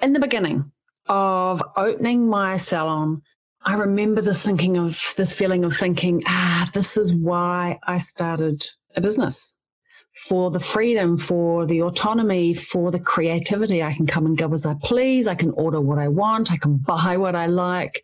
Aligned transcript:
in 0.00 0.12
the 0.12 0.20
beginning 0.20 0.70
of 1.06 1.62
opening 1.76 2.28
my 2.28 2.56
salon, 2.56 3.22
I 3.64 3.74
remember 3.74 4.20
this 4.20 4.42
thinking 4.42 4.76
of 4.76 5.02
this 5.16 5.32
feeling 5.32 5.64
of 5.64 5.76
thinking, 5.76 6.22
ah, 6.26 6.70
this 6.72 6.96
is 6.96 7.12
why 7.12 7.78
I 7.86 7.98
started 7.98 8.66
a 8.96 9.00
business 9.00 9.54
for 10.26 10.50
the 10.50 10.60
freedom, 10.60 11.18
for 11.18 11.66
the 11.66 11.82
autonomy, 11.82 12.54
for 12.54 12.90
the 12.90 12.98
creativity. 12.98 13.82
I 13.82 13.94
can 13.94 14.06
come 14.06 14.26
and 14.26 14.36
go 14.36 14.52
as 14.52 14.66
I 14.66 14.74
please. 14.82 15.26
I 15.26 15.34
can 15.34 15.50
order 15.52 15.80
what 15.80 15.98
I 15.98 16.08
want. 16.08 16.52
I 16.52 16.56
can 16.56 16.76
buy 16.76 17.16
what 17.16 17.34
I 17.34 17.46
like. 17.46 18.02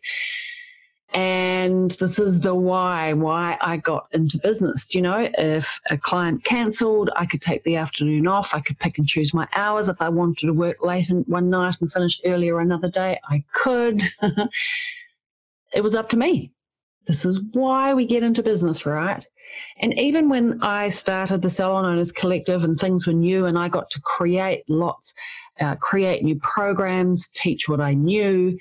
And 1.15 1.91
this 1.91 2.19
is 2.19 2.41
the 2.41 2.53
why, 2.53 3.13
why 3.13 3.57
I 3.61 3.77
got 3.77 4.07
into 4.11 4.37
business. 4.37 4.85
Do 4.85 4.97
you 4.97 5.01
know, 5.01 5.29
if 5.37 5.79
a 5.89 5.97
client 5.97 6.43
cancelled, 6.43 7.09
I 7.15 7.25
could 7.25 7.41
take 7.41 7.63
the 7.63 7.77
afternoon 7.77 8.27
off. 8.27 8.53
I 8.53 8.59
could 8.59 8.77
pick 8.79 8.97
and 8.97 9.07
choose 9.07 9.33
my 9.33 9.47
hours. 9.53 9.87
If 9.87 10.01
I 10.01 10.09
wanted 10.09 10.45
to 10.45 10.51
work 10.51 10.83
late 10.83 11.09
one 11.09 11.49
night 11.49 11.77
and 11.79 11.89
finish 11.89 12.19
earlier 12.25 12.59
another 12.59 12.89
day, 12.89 13.17
I 13.29 13.45
could. 13.53 14.03
it 15.73 15.81
was 15.81 15.95
up 15.95 16.09
to 16.09 16.17
me. 16.17 16.51
This 17.07 17.23
is 17.23 17.39
why 17.53 17.93
we 17.93 18.05
get 18.05 18.23
into 18.23 18.43
business, 18.43 18.85
right? 18.85 19.25
And 19.79 19.97
even 19.97 20.27
when 20.27 20.61
I 20.61 20.89
started 20.89 21.41
the 21.41 21.49
Salon 21.49 21.85
Owners 21.85 22.11
Collective 22.11 22.65
and 22.65 22.77
things 22.77 23.07
were 23.07 23.13
new 23.13 23.45
and 23.45 23.57
I 23.57 23.69
got 23.69 23.89
to 23.91 24.01
create 24.01 24.65
lots, 24.67 25.13
uh, 25.61 25.75
create 25.75 26.25
new 26.25 26.37
programs, 26.41 27.29
teach 27.29 27.69
what 27.69 27.79
I 27.79 27.93
knew. 27.93 28.57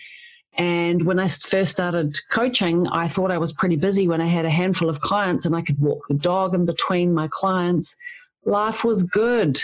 And 0.57 1.03
when 1.03 1.19
I 1.19 1.29
first 1.29 1.73
started 1.73 2.17
coaching, 2.31 2.87
I 2.89 3.09
thought 3.09 3.33
I 3.33 3.39
was 3.39 3.53
pretty 3.53 3.77
busy 3.77 4.07
when 4.07 4.21
I 4.21 4.29
had 4.29 4.45
a 4.45 4.51
handful 4.51 4.89
of 4.89 5.01
clients 5.01 5.47
and 5.47 5.57
I 5.57 5.63
could 5.63 5.81
walk 5.81 6.07
the 6.09 6.15
dog 6.15 6.55
in 6.55 6.65
between 6.65 7.13
my 7.13 7.29
clients. 7.29 7.97
Life 8.45 8.85
was 8.85 9.03
good. 9.03 9.61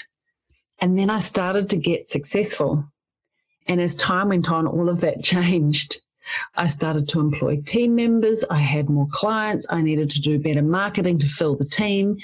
And 0.81 0.99
then 0.99 1.09
I 1.09 1.21
started 1.21 1.71
to 1.71 1.77
get 1.77 2.09
successful. 2.09 2.85
And 3.67 3.81
as 3.81 3.95
time 3.95 4.31
went 4.31 4.51
on, 4.51 4.67
all 4.67 4.89
of 4.89 5.01
that 5.03 5.23
changed. 5.35 6.01
I 6.57 6.67
started 6.67 7.09
to 7.09 7.21
employ 7.21 7.61
team 7.65 7.95
members. 7.95 8.45
I 8.51 8.59
had 8.59 8.89
more 8.89 9.09
clients. 9.13 9.67
I 9.71 9.83
needed 9.83 10.11
to 10.11 10.21
do 10.21 10.39
better 10.39 10.63
marketing 10.63 11.19
to 11.19 11.27
fill 11.27 11.57
the 11.57 11.65
team. 11.65 12.19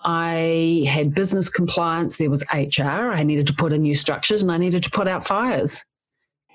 I 0.00 0.84
had 0.86 1.14
business 1.14 1.48
compliance. 1.48 2.16
There 2.16 2.30
was 2.30 2.44
HR. 2.52 2.82
I 2.82 3.22
needed 3.22 3.46
to 3.46 3.54
put 3.54 3.72
in 3.72 3.82
new 3.82 3.94
structures 3.94 4.42
and 4.42 4.52
I 4.52 4.58
needed 4.58 4.82
to 4.84 4.90
put 4.90 5.08
out 5.08 5.26
fires. 5.26 5.84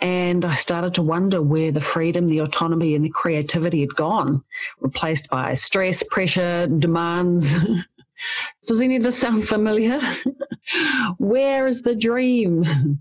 And 0.02 0.46
I 0.46 0.56
started 0.56 0.94
to 0.94 1.02
wonder 1.02 1.42
where 1.42 1.72
the 1.72 1.82
freedom, 1.82 2.28
the 2.28 2.40
autonomy, 2.40 2.96
and 2.96 3.04
the 3.04 3.10
creativity 3.10 3.82
had 3.82 3.96
gone, 3.96 4.44
replaced 4.80 5.30
by 5.30 5.54
stress, 5.56 6.04
pressure, 6.04 6.68
demands. 6.68 7.54
Does 8.66 8.82
any 8.82 8.96
of 8.96 9.04
this 9.04 9.20
sound 9.20 9.48
familiar? 9.48 10.00
where 11.18 11.68
is 11.68 11.82
the 11.82 11.96
dream? 11.96 13.00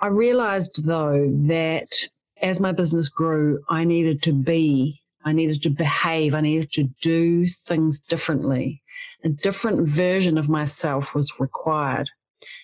I 0.00 0.08
realized, 0.08 0.84
though, 0.84 1.30
that 1.46 1.92
as 2.40 2.58
my 2.58 2.72
business 2.72 3.08
grew, 3.08 3.62
I 3.68 3.84
needed 3.84 4.22
to 4.22 4.32
be, 4.32 5.00
I 5.24 5.32
needed 5.32 5.62
to 5.62 5.70
behave, 5.70 6.34
I 6.34 6.40
needed 6.40 6.72
to 6.72 6.84
do 7.00 7.48
things 7.48 8.00
differently. 8.00 8.82
A 9.22 9.28
different 9.28 9.86
version 9.86 10.36
of 10.36 10.48
myself 10.48 11.14
was 11.14 11.38
required. 11.38 12.10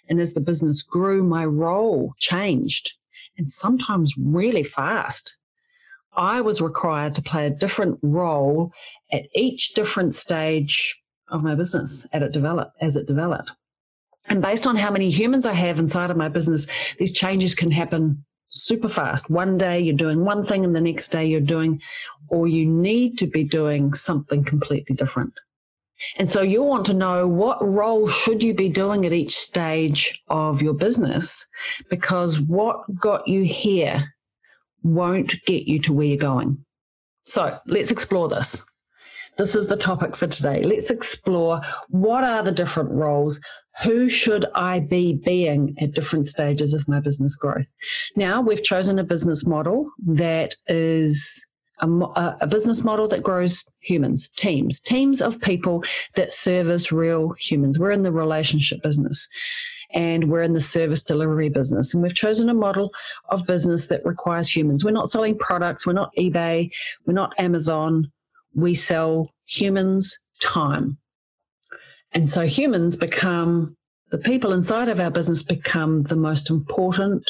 And 0.09 0.21
as 0.21 0.35
the 0.35 0.41
business 0.41 0.83
grew, 0.83 1.23
my 1.23 1.45
role 1.45 2.15
changed 2.19 2.95
and 3.39 3.49
sometimes 3.49 4.15
really 4.19 4.65
fast. 4.65 5.37
I 6.17 6.41
was 6.41 6.61
required 6.61 7.15
to 7.15 7.23
play 7.23 7.47
a 7.47 7.51
different 7.51 7.99
role 8.03 8.73
at 9.13 9.23
each 9.35 9.75
different 9.75 10.15
stage 10.15 11.01
of 11.31 11.43
my 11.43 11.55
business 11.55 12.07
as 12.13 12.23
it 12.23 12.33
developed, 12.33 12.77
as 12.81 12.97
it 12.97 13.07
developed. 13.07 13.53
And 14.29 14.43
based 14.43 14.67
on 14.67 14.77
how 14.77 14.91
many 14.91 15.11
humans 15.11 15.47
I 15.47 15.53
have 15.53 15.79
inside 15.79 16.11
of 16.11 16.17
my 16.17 16.29
business, 16.29 16.67
these 16.99 17.13
changes 17.13 17.55
can 17.55 17.71
happen 17.71 18.25
super 18.51 18.89
fast. 18.89 19.31
One 19.31 19.57
day 19.57 19.81
you're 19.81 19.97
doing 19.97 20.25
one 20.25 20.45
thing 20.45 20.65
and 20.65 20.75
the 20.75 20.81
next 20.81 21.11
day 21.11 21.27
you're 21.27 21.41
doing, 21.41 21.81
or 22.29 22.49
you 22.49 22.67
need 22.67 23.19
to 23.19 23.27
be 23.27 23.45
doing 23.45 23.93
something 23.93 24.45
completely 24.45 24.97
different. 24.97 25.33
And 26.17 26.29
so 26.29 26.43
you 26.43 26.63
want 26.63 26.87
to 26.87 26.95
know 26.95 27.27
what 27.27 27.67
role 27.67 28.09
should 28.09 28.43
you 28.43 28.55
be 28.55 28.69
doing 28.69 29.05
at 29.05 29.13
each 29.13 29.37
stage 29.37 30.23
of 30.29 30.63
your 30.63 30.75
business 30.75 31.47
because 31.91 32.41
what 32.41 32.81
got 33.01 33.27
you 33.27 33.45
here 33.45 34.15
won't 34.83 35.35
get 35.45 35.65
you 35.65 35.81
to 35.81 35.93
where 35.93 36.07
you're 36.07 36.17
going. 36.17 36.65
So 37.25 37.59
let's 37.67 37.91
explore 37.91 38.29
this. 38.29 38.63
This 39.37 39.55
is 39.55 39.67
the 39.67 39.77
topic 39.77 40.17
for 40.17 40.27
today. 40.27 40.65
Let's 40.65 40.91
explore 40.91 41.61
what 41.89 42.25
are 42.25 42.43
the 42.43 42.51
different 42.51 42.91
roles, 42.91 43.41
who 43.85 44.09
should 44.09 44.47
I 44.57 44.81
be 44.81 45.21
being 45.25 45.77
at 45.81 45.93
different 45.93 46.27
stages 46.27 46.75
of 46.75 46.89
my 46.89 46.99
business 46.99 47.37
growth? 47.37 47.73
Now, 48.17 48.41
we've 48.41 48.65
chosen 48.65 48.99
a 48.99 49.05
business 49.05 49.47
model 49.47 49.89
that 50.07 50.57
is 50.67 51.47
a, 51.81 52.37
a, 52.41 52.47
business 52.47 52.85
model 52.85 53.09
that 53.09 53.23
grows 53.23 53.65
humans, 53.81 54.29
teams, 54.31 54.81
teams 54.81 55.23
of 55.23 55.41
people 55.41 55.85
that 56.17 56.33
service 56.33 56.91
real 56.91 57.33
humans. 57.39 57.79
We're 57.79 57.93
in 57.93 58.03
the 58.03 58.13
relationship 58.13 58.83
business 58.83 59.29
and 59.95 60.31
we're 60.31 60.43
in 60.43 60.53
the 60.53 60.61
service 60.61 61.03
delivery 61.03 61.49
business. 61.49 61.95
And 61.95 62.03
we've 62.03 62.15
chosen 62.15 62.49
a 62.49 62.55
model 62.55 62.91
of 63.31 63.47
business 63.47 63.87
that 63.87 64.05
requires 64.05 64.55
humans. 64.55 64.85
We're 64.85 64.91
not 64.91 65.09
selling 65.09 65.39
products, 65.39 65.87
we're 65.87 65.93
not 65.93 66.13
eBay, 66.19 66.71
we're 67.07 67.15
not 67.15 67.35
Amazon. 67.39 68.11
We 68.55 68.75
sell 68.75 69.31
humans 69.47 70.19
time. 70.43 70.99
And 72.13 72.29
so 72.29 72.47
humans 72.47 72.97
become, 72.97 73.77
the 74.11 74.19
people 74.19 74.53
inside 74.53 74.89
of 74.89 75.01
our 75.01 75.11
business 75.11 75.43
become 75.43 76.03
the 76.03 76.17
most 76.17 76.51
important 76.51 77.23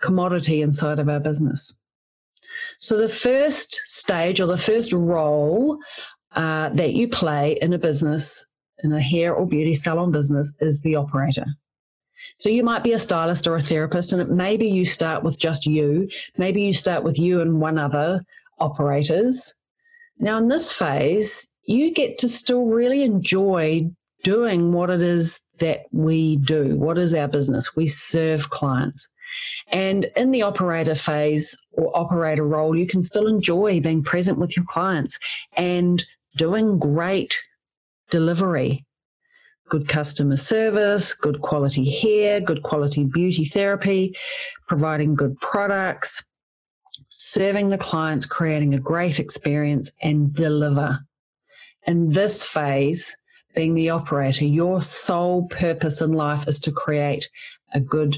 commodity 0.00 0.62
inside 0.62 0.98
of 0.98 1.08
our 1.08 1.20
business. 1.20 1.72
So 2.82 2.96
the 2.96 3.08
first 3.08 3.80
stage 3.84 4.40
or 4.40 4.46
the 4.46 4.58
first 4.58 4.92
role 4.92 5.78
uh, 6.34 6.70
that 6.70 6.94
you 6.94 7.06
play 7.06 7.56
in 7.62 7.72
a 7.72 7.78
business, 7.78 8.44
in 8.82 8.92
a 8.92 9.00
hair 9.00 9.32
or 9.34 9.46
beauty 9.46 9.72
salon 9.72 10.10
business, 10.10 10.56
is 10.60 10.82
the 10.82 10.96
operator. 10.96 11.46
So 12.38 12.50
you 12.50 12.64
might 12.64 12.82
be 12.82 12.92
a 12.92 12.98
stylist 12.98 13.46
or 13.46 13.54
a 13.54 13.62
therapist, 13.62 14.12
and 14.12 14.28
maybe 14.30 14.66
you 14.66 14.84
start 14.84 15.22
with 15.22 15.38
just 15.38 15.64
you. 15.64 16.08
Maybe 16.36 16.62
you 16.62 16.72
start 16.72 17.04
with 17.04 17.20
you 17.20 17.40
and 17.40 17.60
one 17.60 17.78
other 17.78 18.20
operators. 18.58 19.54
Now, 20.18 20.38
in 20.38 20.48
this 20.48 20.72
phase, 20.72 21.48
you 21.64 21.92
get 21.92 22.18
to 22.18 22.28
still 22.28 22.64
really 22.64 23.04
enjoy 23.04 23.88
doing 24.24 24.72
what 24.72 24.90
it 24.90 25.02
is 25.02 25.40
that 25.58 25.82
we 25.92 26.36
do. 26.38 26.74
What 26.76 26.98
is 26.98 27.14
our 27.14 27.28
business? 27.28 27.76
We 27.76 27.86
serve 27.86 28.50
clients. 28.50 29.08
And 29.68 30.10
in 30.16 30.30
the 30.30 30.42
operator 30.42 30.94
phase 30.94 31.56
or 31.72 31.96
operator 31.96 32.46
role, 32.46 32.76
you 32.76 32.86
can 32.86 33.02
still 33.02 33.26
enjoy 33.26 33.80
being 33.80 34.02
present 34.02 34.38
with 34.38 34.56
your 34.56 34.66
clients 34.66 35.18
and 35.56 36.04
doing 36.36 36.78
great 36.78 37.36
delivery. 38.10 38.84
Good 39.68 39.88
customer 39.88 40.36
service, 40.36 41.14
good 41.14 41.40
quality 41.40 41.90
hair, 41.90 42.40
good 42.40 42.62
quality 42.62 43.04
beauty 43.04 43.44
therapy, 43.44 44.14
providing 44.68 45.14
good 45.14 45.38
products, 45.40 46.22
serving 47.08 47.70
the 47.70 47.78
clients, 47.78 48.26
creating 48.26 48.74
a 48.74 48.78
great 48.78 49.18
experience, 49.18 49.90
and 50.02 50.34
deliver 50.34 51.00
in 51.86 52.10
this 52.10 52.42
phase, 52.42 53.14
being 53.54 53.74
the 53.74 53.90
operator, 53.90 54.44
your 54.44 54.80
sole 54.80 55.46
purpose 55.48 56.00
in 56.00 56.12
life 56.12 56.46
is 56.48 56.60
to 56.60 56.72
create 56.72 57.28
a 57.74 57.80
good 57.80 58.16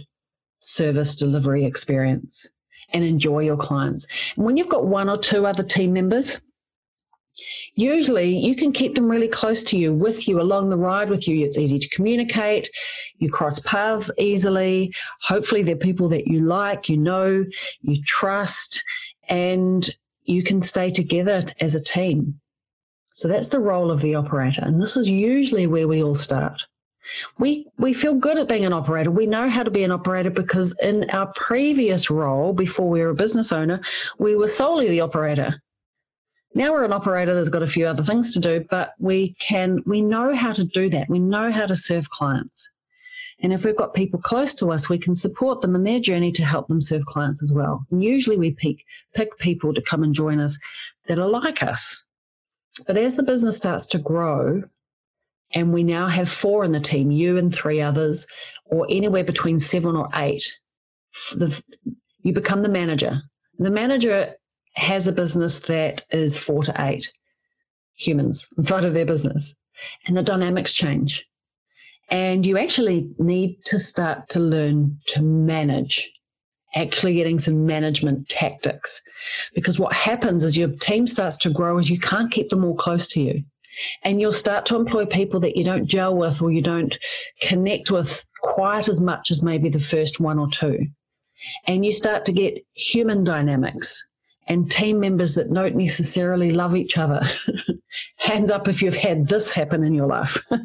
service 0.64 1.16
delivery 1.16 1.64
experience 1.64 2.46
and 2.90 3.04
enjoy 3.04 3.40
your 3.40 3.56
clients. 3.56 4.06
And 4.36 4.44
when 4.44 4.56
you've 4.56 4.68
got 4.68 4.86
one 4.86 5.08
or 5.08 5.16
two 5.16 5.46
other 5.46 5.62
team 5.62 5.92
members, 5.92 6.40
usually 7.74 8.36
you 8.36 8.54
can 8.54 8.72
keep 8.72 8.94
them 8.94 9.10
really 9.10 9.28
close 9.28 9.64
to 9.64 9.78
you, 9.78 9.92
with 9.92 10.28
you, 10.28 10.40
along 10.40 10.70
the 10.70 10.76
ride 10.76 11.10
with 11.10 11.26
you. 11.26 11.44
It's 11.44 11.58
easy 11.58 11.78
to 11.78 11.88
communicate. 11.88 12.70
You 13.18 13.30
cross 13.30 13.58
paths 13.60 14.10
easily. 14.18 14.94
Hopefully, 15.22 15.62
they're 15.62 15.76
people 15.76 16.08
that 16.10 16.28
you 16.28 16.40
like, 16.40 16.88
you 16.88 16.96
know, 16.96 17.44
you 17.82 18.02
trust, 18.04 18.82
and 19.28 19.88
you 20.24 20.42
can 20.42 20.62
stay 20.62 20.90
together 20.90 21.42
as 21.60 21.74
a 21.74 21.82
team. 21.82 22.40
So 23.12 23.28
that's 23.28 23.48
the 23.48 23.60
role 23.60 23.90
of 23.90 24.00
the 24.00 24.14
operator. 24.14 24.62
And 24.64 24.80
this 24.80 24.96
is 24.96 25.08
usually 25.08 25.66
where 25.66 25.86
we 25.86 26.02
all 26.02 26.14
start. 26.14 26.62
We 27.38 27.66
we 27.78 27.92
feel 27.92 28.14
good 28.14 28.38
at 28.38 28.48
being 28.48 28.64
an 28.64 28.72
operator. 28.72 29.10
We 29.10 29.26
know 29.26 29.48
how 29.48 29.62
to 29.62 29.70
be 29.70 29.84
an 29.84 29.90
operator 29.90 30.30
because 30.30 30.76
in 30.82 31.08
our 31.10 31.32
previous 31.34 32.10
role 32.10 32.52
before 32.52 32.88
we 32.88 33.00
were 33.00 33.10
a 33.10 33.14
business 33.14 33.52
owner, 33.52 33.80
we 34.18 34.36
were 34.36 34.48
solely 34.48 34.88
the 34.88 35.00
operator. 35.00 35.62
Now 36.54 36.72
we're 36.72 36.84
an 36.84 36.92
operator 36.92 37.34
that's 37.34 37.48
got 37.48 37.64
a 37.64 37.66
few 37.66 37.86
other 37.86 38.04
things 38.04 38.32
to 38.34 38.40
do, 38.40 38.64
but 38.70 38.94
we 38.98 39.34
can 39.40 39.82
we 39.86 40.02
know 40.02 40.34
how 40.34 40.52
to 40.52 40.64
do 40.64 40.88
that. 40.90 41.08
We 41.08 41.18
know 41.18 41.50
how 41.50 41.66
to 41.66 41.74
serve 41.74 42.10
clients. 42.10 42.70
And 43.40 43.52
if 43.52 43.64
we've 43.64 43.76
got 43.76 43.94
people 43.94 44.20
close 44.20 44.54
to 44.54 44.70
us, 44.70 44.88
we 44.88 44.98
can 44.98 45.14
support 45.14 45.60
them 45.60 45.74
in 45.74 45.82
their 45.82 46.00
journey 46.00 46.30
to 46.32 46.44
help 46.44 46.68
them 46.68 46.80
serve 46.80 47.04
clients 47.04 47.42
as 47.42 47.52
well. 47.52 47.84
And 47.90 48.02
usually 48.02 48.36
we 48.36 48.52
pick, 48.52 48.84
pick 49.14 49.36
people 49.38 49.74
to 49.74 49.82
come 49.82 50.02
and 50.02 50.14
join 50.14 50.40
us 50.40 50.58
that 51.06 51.18
are 51.18 51.28
like 51.28 51.62
us. 51.62 52.04
But 52.86 52.96
as 52.96 53.16
the 53.16 53.22
business 53.22 53.56
starts 53.56 53.86
to 53.86 53.98
grow, 53.98 54.62
and 55.54 55.72
we 55.72 55.82
now 55.82 56.08
have 56.08 56.28
four 56.28 56.64
in 56.64 56.72
the 56.72 56.80
team, 56.80 57.10
you 57.10 57.38
and 57.38 57.54
three 57.54 57.80
others, 57.80 58.26
or 58.66 58.86
anywhere 58.90 59.24
between 59.24 59.58
seven 59.58 59.96
or 59.96 60.08
eight, 60.16 60.44
the, 61.32 61.62
you 62.22 62.32
become 62.32 62.62
the 62.62 62.68
manager. 62.68 63.22
The 63.58 63.70
manager 63.70 64.34
has 64.74 65.06
a 65.06 65.12
business 65.12 65.60
that 65.60 66.04
is 66.10 66.36
four 66.36 66.62
to 66.64 66.74
eight 66.80 67.10
humans 67.94 68.48
inside 68.58 68.84
of 68.84 68.92
their 68.92 69.06
business, 69.06 69.54
and 70.06 70.16
the 70.16 70.22
dynamics 70.22 70.74
change. 70.74 71.24
And 72.10 72.44
you 72.44 72.58
actually 72.58 73.08
need 73.18 73.64
to 73.66 73.78
start 73.78 74.28
to 74.30 74.40
learn 74.40 74.98
to 75.06 75.22
manage, 75.22 76.10
actually 76.74 77.14
getting 77.14 77.38
some 77.38 77.64
management 77.64 78.28
tactics. 78.28 79.00
Because 79.54 79.78
what 79.78 79.92
happens 79.92 80.42
is 80.42 80.56
your 80.56 80.68
team 80.68 81.06
starts 81.06 81.38
to 81.38 81.50
grow 81.50 81.78
as 81.78 81.88
you 81.88 81.98
can't 81.98 82.32
keep 82.32 82.50
them 82.50 82.64
all 82.64 82.74
close 82.74 83.08
to 83.08 83.20
you. 83.20 83.44
And 84.02 84.20
you'll 84.20 84.32
start 84.32 84.66
to 84.66 84.76
employ 84.76 85.06
people 85.06 85.40
that 85.40 85.56
you 85.56 85.64
don't 85.64 85.86
gel 85.86 86.16
with 86.16 86.42
or 86.42 86.50
you 86.50 86.62
don't 86.62 86.96
connect 87.40 87.90
with 87.90 88.24
quite 88.42 88.88
as 88.88 89.00
much 89.00 89.30
as 89.30 89.42
maybe 89.42 89.68
the 89.68 89.80
first 89.80 90.20
one 90.20 90.38
or 90.38 90.48
two. 90.48 90.86
And 91.66 91.84
you 91.84 91.92
start 91.92 92.24
to 92.26 92.32
get 92.32 92.64
human 92.74 93.24
dynamics 93.24 94.02
and 94.46 94.70
team 94.70 95.00
members 95.00 95.34
that 95.34 95.52
don't 95.52 95.76
necessarily 95.76 96.52
love 96.52 96.76
each 96.76 96.98
other. 96.98 97.20
Hands 98.16 98.50
up 98.50 98.68
if 98.68 98.82
you've 98.82 98.94
had 98.96 99.28
this 99.28 99.52
happen 99.52 99.84
in 99.84 99.94
your 99.94 100.06
life. 100.06 100.38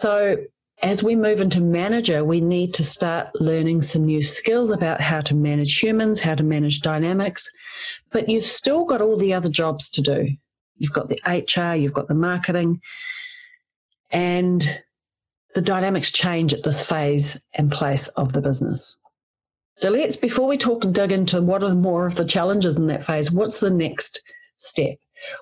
So, 0.00 0.36
as 0.80 1.02
we 1.02 1.16
move 1.16 1.40
into 1.40 1.60
manager, 1.60 2.24
we 2.24 2.40
need 2.40 2.72
to 2.74 2.84
start 2.84 3.34
learning 3.40 3.82
some 3.82 4.04
new 4.04 4.22
skills 4.22 4.70
about 4.70 5.00
how 5.00 5.20
to 5.22 5.34
manage 5.34 5.80
humans, 5.80 6.20
how 6.20 6.36
to 6.36 6.44
manage 6.44 6.82
dynamics, 6.82 7.50
but 8.12 8.28
you've 8.28 8.44
still 8.44 8.84
got 8.84 9.00
all 9.00 9.16
the 9.16 9.34
other 9.34 9.48
jobs 9.48 9.90
to 9.90 10.00
do. 10.00 10.28
You've 10.78 10.92
got 10.92 11.08
the 11.08 11.20
HR, 11.26 11.74
you've 11.74 11.92
got 11.92 12.08
the 12.08 12.14
marketing, 12.14 12.80
and 14.10 14.82
the 15.54 15.62
dynamics 15.62 16.12
change 16.12 16.54
at 16.54 16.62
this 16.62 16.84
phase 16.84 17.40
and 17.54 17.70
place 17.70 18.08
of 18.08 18.32
the 18.32 18.40
business. 18.40 18.98
So 19.80 19.90
let's, 19.90 20.16
before 20.16 20.48
we 20.48 20.58
talk 20.58 20.84
and 20.84 20.94
dig 20.94 21.12
into 21.12 21.40
what 21.40 21.62
are 21.62 21.74
more 21.74 22.06
of 22.06 22.16
the 22.16 22.24
challenges 22.24 22.76
in 22.76 22.86
that 22.88 23.06
phase, 23.06 23.30
what's 23.30 23.60
the 23.60 23.70
next 23.70 24.20
step? 24.56 24.96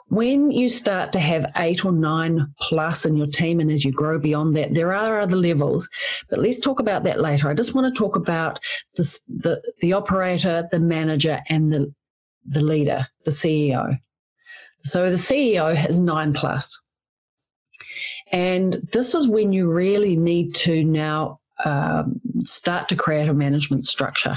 When 0.08 0.50
you 0.50 0.68
start 0.68 1.12
to 1.12 1.20
have 1.20 1.50
eight 1.56 1.84
or 1.84 1.92
nine 1.92 2.46
plus 2.60 3.04
in 3.04 3.16
your 3.16 3.26
team, 3.26 3.60
and 3.60 3.70
as 3.70 3.84
you 3.84 3.92
grow 3.92 4.18
beyond 4.18 4.56
that, 4.56 4.74
there 4.74 4.94
are 4.94 5.20
other 5.20 5.36
levels, 5.36 5.88
but 6.30 6.38
let's 6.38 6.60
talk 6.60 6.80
about 6.80 7.04
that 7.04 7.20
later. 7.20 7.48
I 7.48 7.54
just 7.54 7.74
want 7.74 7.94
to 7.94 7.98
talk 7.98 8.16
about 8.16 8.58
this, 8.96 9.20
the, 9.28 9.60
the 9.80 9.92
operator, 9.92 10.68
the 10.70 10.80
manager, 10.80 11.40
and 11.48 11.72
the, 11.72 11.92
the 12.46 12.62
leader, 12.62 13.06
the 13.24 13.30
CEO. 13.30 13.98
So 14.90 15.10
the 15.10 15.16
CEO 15.16 15.74
has 15.74 16.00
nine 16.00 16.32
plus. 16.32 16.80
And 18.32 18.74
this 18.92 19.14
is 19.14 19.28
when 19.28 19.52
you 19.52 19.70
really 19.70 20.16
need 20.16 20.54
to 20.56 20.84
now 20.84 21.40
um, 21.64 22.20
start 22.40 22.88
to 22.88 22.96
create 22.96 23.28
a 23.28 23.34
management 23.34 23.86
structure. 23.86 24.36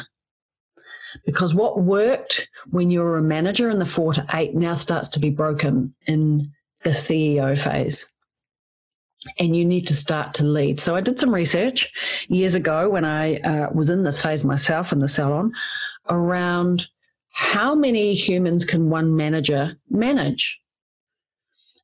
Because 1.25 1.55
what 1.55 1.81
worked 1.81 2.47
when 2.69 2.91
you 2.91 3.01
were 3.01 3.17
a 3.17 3.21
manager 3.21 3.69
in 3.69 3.79
the 3.79 3.85
four 3.85 4.13
to 4.13 4.25
eight 4.33 4.55
now 4.55 4.75
starts 4.75 5.09
to 5.09 5.19
be 5.19 5.29
broken 5.29 5.93
in 6.05 6.51
the 6.83 6.91
CEO 6.91 7.57
phase. 7.57 8.07
And 9.37 9.55
you 9.55 9.65
need 9.65 9.85
to 9.87 9.95
start 9.95 10.33
to 10.35 10.43
lead. 10.43 10.79
So 10.79 10.95
I 10.95 11.01
did 11.01 11.19
some 11.19 11.33
research 11.33 11.91
years 12.29 12.55
ago 12.55 12.89
when 12.89 13.03
I 13.03 13.37
uh, 13.37 13.69
was 13.73 13.89
in 13.89 14.03
this 14.03 14.21
phase 14.21 14.45
myself 14.45 14.93
in 14.93 14.99
the 14.99 15.07
salon 15.07 15.51
around 16.09 16.87
how 17.31 17.75
many 17.75 18.13
humans 18.13 18.65
can 18.65 18.89
one 18.89 19.15
manager 19.15 19.77
manage? 19.89 20.59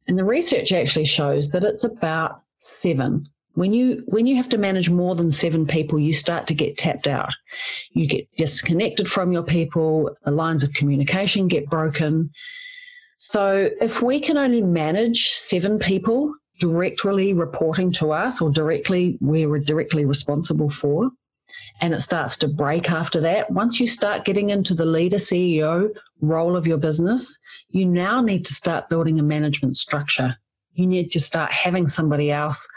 And 0.07 0.17
the 0.17 0.25
research 0.25 0.71
actually 0.71 1.05
shows 1.05 1.51
that 1.51 1.63
it's 1.63 1.83
about 1.83 2.41
seven. 2.57 3.27
When 3.53 3.73
you 3.73 4.03
when 4.07 4.27
you 4.27 4.35
have 4.35 4.49
to 4.49 4.57
manage 4.57 4.89
more 4.89 5.15
than 5.15 5.31
seven 5.31 5.65
people 5.65 5.97
you 5.97 6.13
start 6.13 6.45
to 6.47 6.53
get 6.53 6.77
tapped 6.77 7.07
out. 7.07 7.29
You 7.91 8.05
get 8.05 8.27
disconnected 8.37 9.09
from 9.09 9.31
your 9.31 9.43
people 9.43 10.11
the 10.25 10.31
lines 10.31 10.63
of 10.63 10.73
communication 10.73 11.47
get 11.47 11.69
broken. 11.69 12.29
So 13.17 13.69
if 13.79 14.01
we 14.01 14.19
can 14.19 14.37
only 14.37 14.61
manage 14.61 15.29
seven 15.29 15.79
people 15.79 16.33
directly 16.59 17.33
reporting 17.33 17.91
to 17.93 18.11
us 18.11 18.41
or 18.41 18.49
directly 18.49 19.17
we're 19.21 19.59
directly 19.59 20.05
responsible 20.05 20.69
for 20.69 21.09
and 21.81 21.93
it 21.93 21.99
starts 21.99 22.37
to 22.37 22.47
break 22.47 22.89
after 22.89 23.19
that 23.19 23.49
once 23.51 23.79
you 23.79 23.87
start 23.87 24.25
getting 24.25 24.49
into 24.49 24.73
the 24.73 24.85
leader 24.85 25.17
ceo 25.17 25.89
role 26.21 26.55
of 26.55 26.65
your 26.67 26.77
business 26.77 27.37
you 27.69 27.85
now 27.85 28.21
need 28.21 28.45
to 28.45 28.53
start 28.53 28.89
building 28.89 29.19
a 29.19 29.23
management 29.23 29.75
structure 29.75 30.35
you 30.73 30.85
need 30.87 31.11
to 31.11 31.19
start 31.19 31.51
having 31.51 31.87
somebody 31.87 32.31
else 32.31 32.67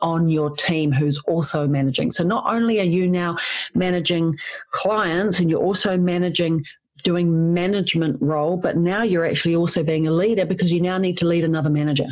on 0.00 0.28
your 0.28 0.50
team 0.50 0.92
who's 0.92 1.18
also 1.26 1.66
managing. 1.66 2.10
So 2.10 2.22
not 2.22 2.44
only 2.46 2.80
are 2.80 2.84
you 2.84 3.08
now 3.08 3.36
managing 3.74 4.36
clients 4.70 5.40
and 5.40 5.48
you're 5.48 5.62
also 5.62 5.96
managing 5.96 6.64
doing 7.02 7.54
management 7.54 8.20
role, 8.20 8.56
but 8.56 8.76
now 8.76 9.02
you're 9.02 9.24
actually 9.24 9.56
also 9.56 9.82
being 9.82 10.06
a 10.06 10.10
leader 10.10 10.44
because 10.44 10.72
you 10.72 10.80
now 10.80 10.98
need 10.98 11.16
to 11.18 11.26
lead 11.26 11.44
another 11.44 11.70
manager. 11.70 12.08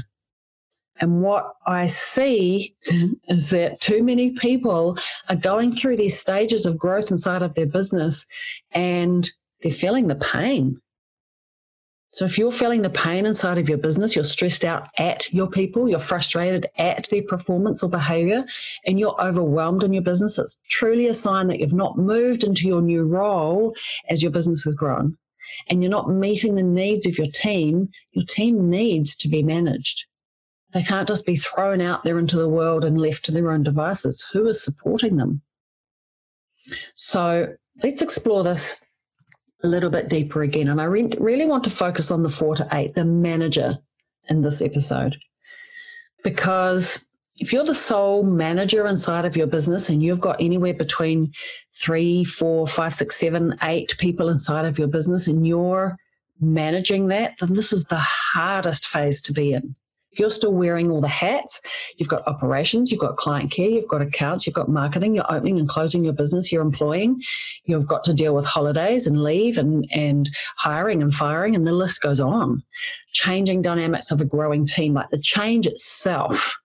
And 1.00 1.23
what 1.23 1.55
I 1.67 1.87
see 1.87 2.75
mm-hmm. 2.88 3.14
is 3.29 3.50
that 3.50 3.81
too 3.81 4.02
many 4.02 4.31
people 4.31 4.96
are 5.29 5.37
going 5.37 5.73
through 5.73 5.96
these 5.96 6.19
stages 6.19 6.67
of 6.67 6.79
growth 6.79 7.11
inside 7.11 7.43
of 7.43 7.55
their 7.55 7.67
business 7.67 8.27
and 8.72 9.29
they're 9.63 9.72
feeling 9.72 10.06
the 10.06 10.15
pain. 10.17 10.81
So 12.13 12.24
if 12.24 12.39
you're 12.39 12.53
feeling 12.53 12.82
the 12.82 12.91
pain 12.91 13.27
inside 13.27 13.58
of 13.58 13.69
your 13.69 13.79
business, 13.79 14.15
you're 14.15 14.24
stressed 14.24 14.65
out 14.65 14.89
at 14.98 15.32
your 15.32 15.48
people, 15.48 15.89
you're 15.89 15.98
frustrated 15.98 16.69
at 16.79 17.08
their 17.10 17.24
performance 17.24 17.82
or 17.82 17.91
behavior, 17.91 18.44
and 18.86 19.01
you're 19.01 19.20
overwhelmed 19.20 19.82
in 19.82 19.93
your 19.93 20.05
business, 20.05 20.39
it's 20.39 20.60
truly 20.69 21.08
a 21.08 21.15
sign 21.15 21.48
that 21.48 21.58
you've 21.58 21.72
not 21.72 21.98
moved 21.98 22.44
into 22.44 22.69
your 22.69 22.82
new 22.82 23.03
role 23.03 23.74
as 24.10 24.22
your 24.22 24.31
business 24.31 24.63
has 24.63 24.77
grown. 24.77 25.19
And 25.69 25.82
you're 25.82 25.91
not 25.91 26.08
meeting 26.08 26.55
the 26.55 26.63
needs 26.63 27.05
of 27.05 27.19
your 27.19 27.27
team. 27.34 27.89
Your 28.13 28.24
team 28.27 28.70
needs 28.70 29.17
to 29.17 29.29
be 29.29 29.43
managed. 29.43 30.05
They 30.75 30.83
can't 30.83 31.07
just 31.07 31.25
be 31.25 31.37
thrown 31.37 31.81
out 31.81 32.03
there 32.03 32.19
into 32.19 32.37
the 32.37 32.49
world 32.49 32.85
and 32.85 33.01
left 33.01 33.25
to 33.25 33.33
their 33.33 33.53
own 33.53 33.63
devices. 33.63 34.27
Who 34.33 34.49
is 34.49 34.63
supporting 34.63 35.17
them? 35.17 35.41
So 36.97 37.55
let's 37.83 38.03
explore 38.03 38.43
this 38.43 38.81
a 39.63 39.69
little 39.69 39.89
bit 39.89 40.09
deeper 40.09 40.43
again. 40.43 40.69
And 40.69 40.81
I 40.81 40.85
re- 40.85 41.13
really 41.19 41.47
want 41.47 41.63
to 41.65 41.71
focus 41.71 42.11
on 42.11 42.25
the 42.25 42.29
four 42.29 42.57
to 42.57 42.69
eight, 42.73 42.95
the 42.95 43.05
manager 43.05 43.79
in 44.29 44.43
this 44.43 44.61
episode. 44.61 45.17
Because 46.25 47.07
if 47.39 47.53
you're 47.53 47.65
the 47.65 47.75
sole 47.75 48.25
manager 48.25 48.87
inside 48.87 49.25
of 49.25 49.37
your 49.37 49.47
business 49.47 49.89
and 49.91 50.03
you've 50.03 50.21
got 50.21 50.41
anywhere 50.41 50.75
between 50.75 51.33
three, 51.75 52.25
four, 52.25 52.67
five, 52.67 52.95
six, 52.95 53.17
seven, 53.17 53.57
eight 53.63 53.95
people 53.99 54.29
inside 54.29 54.65
of 54.65 54.79
your 54.79 54.89
business 54.89 55.29
and 55.29 55.47
you're 55.47 55.97
managing 56.41 57.07
that, 57.09 57.35
then 57.39 57.53
this 57.53 57.73
is 57.73 57.85
the 57.85 57.99
hardest 57.99 58.89
phase 58.89 59.23
to 59.23 59.33
be 59.33 59.53
in. 59.53 59.77
If 60.15 60.21
you're 60.21 60.31
still 60.31 60.53
wearing 60.53 60.93
all 60.93 61.01
the 61.01 61.09
hats, 61.09 61.61
you've 61.97 62.09
got 62.09 62.25
operations, 62.29 62.93
you've 62.93 63.01
got 63.01 63.17
client 63.17 63.51
care, 63.51 63.69
you've 63.69 63.89
got 63.89 64.01
accounts, 64.01 64.47
you've 64.47 64.55
got 64.55 64.69
marketing, 64.69 65.17
you're 65.17 65.25
opening 65.29 65.59
and 65.59 65.69
closing 65.69 66.05
your 66.05 66.13
business, 66.13 66.53
you're 66.53 66.63
employing, 66.63 67.21
you've 67.65 67.89
got 67.89 68.05
to 68.05 68.15
deal 68.15 68.33
with 68.33 68.44
holidays 68.44 69.09
and 69.09 69.25
leave 69.25 69.59
and, 69.59 69.89
and 69.91 70.31
hiring 70.56 71.03
and 71.03 71.13
firing, 71.13 71.56
and 71.56 71.67
the 71.67 71.73
list 71.73 72.01
goes 72.01 72.21
on. 72.21 72.63
Changing 73.13 73.61
dynamics 73.61 74.13
of 74.13 74.21
a 74.21 74.25
growing 74.25 74.65
team, 74.65 74.94
like 74.94 75.11
the 75.11 75.19
change 75.19 75.67
itself, 75.67 76.56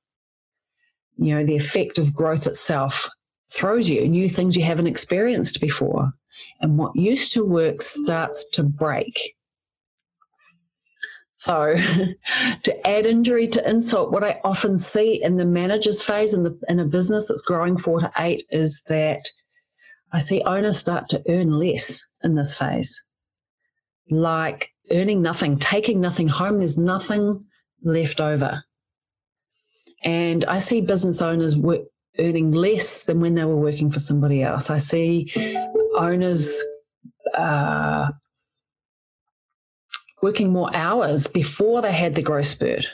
you 1.18 1.34
know, 1.34 1.44
the 1.44 1.56
effect 1.56 1.98
of 1.98 2.13
growth 2.13 2.46
itself 2.46 3.10
throws 3.51 3.89
you 3.89 4.08
new 4.08 4.29
things 4.29 4.56
you 4.56 4.63
haven't 4.63 4.86
experienced 4.86 5.60
before. 5.60 6.13
And 6.62 6.77
what 6.77 6.96
used 6.96 7.34
to 7.34 7.44
work 7.44 7.82
starts 7.82 8.48
to 8.50 8.62
break 8.62 9.34
so, 11.39 11.74
to 12.63 12.88
add 12.88 13.05
injury 13.05 13.48
to 13.48 13.69
insult, 13.69 14.12
what 14.12 14.25
I 14.25 14.41
often 14.43 14.77
see 14.77 15.24
in 15.24 15.38
the 15.38 15.46
manager's 15.46 16.01
phase 16.01 16.34
in, 16.34 16.43
the, 16.43 16.60
in 16.67 16.81
a 16.81 16.86
business 16.86 17.29
that's 17.29 17.41
growing 17.41 17.77
four 17.77 18.01
to 18.01 18.12
eight 18.19 18.43
is 18.50 18.84
that 18.89 19.22
I 20.12 20.19
see 20.19 20.41
owners 20.41 20.77
start 20.77 21.08
to 21.10 21.24
earn 21.29 21.51
less 21.51 22.05
in 22.24 22.36
this 22.36 22.58
phase, 22.58 23.01
like 24.10 24.69
earning 24.91 25.22
nothing, 25.22 25.58
taking 25.58 26.01
nothing 26.01 26.27
home. 26.27 26.58
There's 26.58 26.77
nothing 26.77 27.46
left 27.84 28.19
over. 28.19 28.62
And 30.03 30.43
I 30.46 30.60
see 30.60 30.81
business 30.81 31.22
owners 31.22 31.55
work, 31.55 31.81
earning 32.17 32.51
less 32.51 33.03
than 33.03 33.22
when 33.22 33.36
they 33.36 33.46
were 33.46 33.55
working 33.55 33.91
for 33.91 34.00
somebody 34.00 34.43
else. 34.43 34.69
I 34.69 34.77
see 34.77 35.31
owners 35.96 36.62
uh, 37.38 38.10
working 40.21 40.51
more 40.51 40.73
hours 40.75 41.27
before 41.27 41.81
they 41.81 41.91
had 41.91 42.15
the 42.15 42.21
growth 42.21 42.47
spurt. 42.47 42.85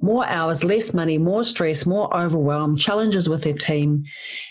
More 0.00 0.26
hours, 0.26 0.64
less 0.64 0.92
money, 0.92 1.16
more 1.16 1.44
stress, 1.44 1.86
more 1.86 2.14
overwhelm, 2.16 2.76
challenges 2.76 3.28
with 3.28 3.44
their 3.44 3.52
team, 3.52 4.04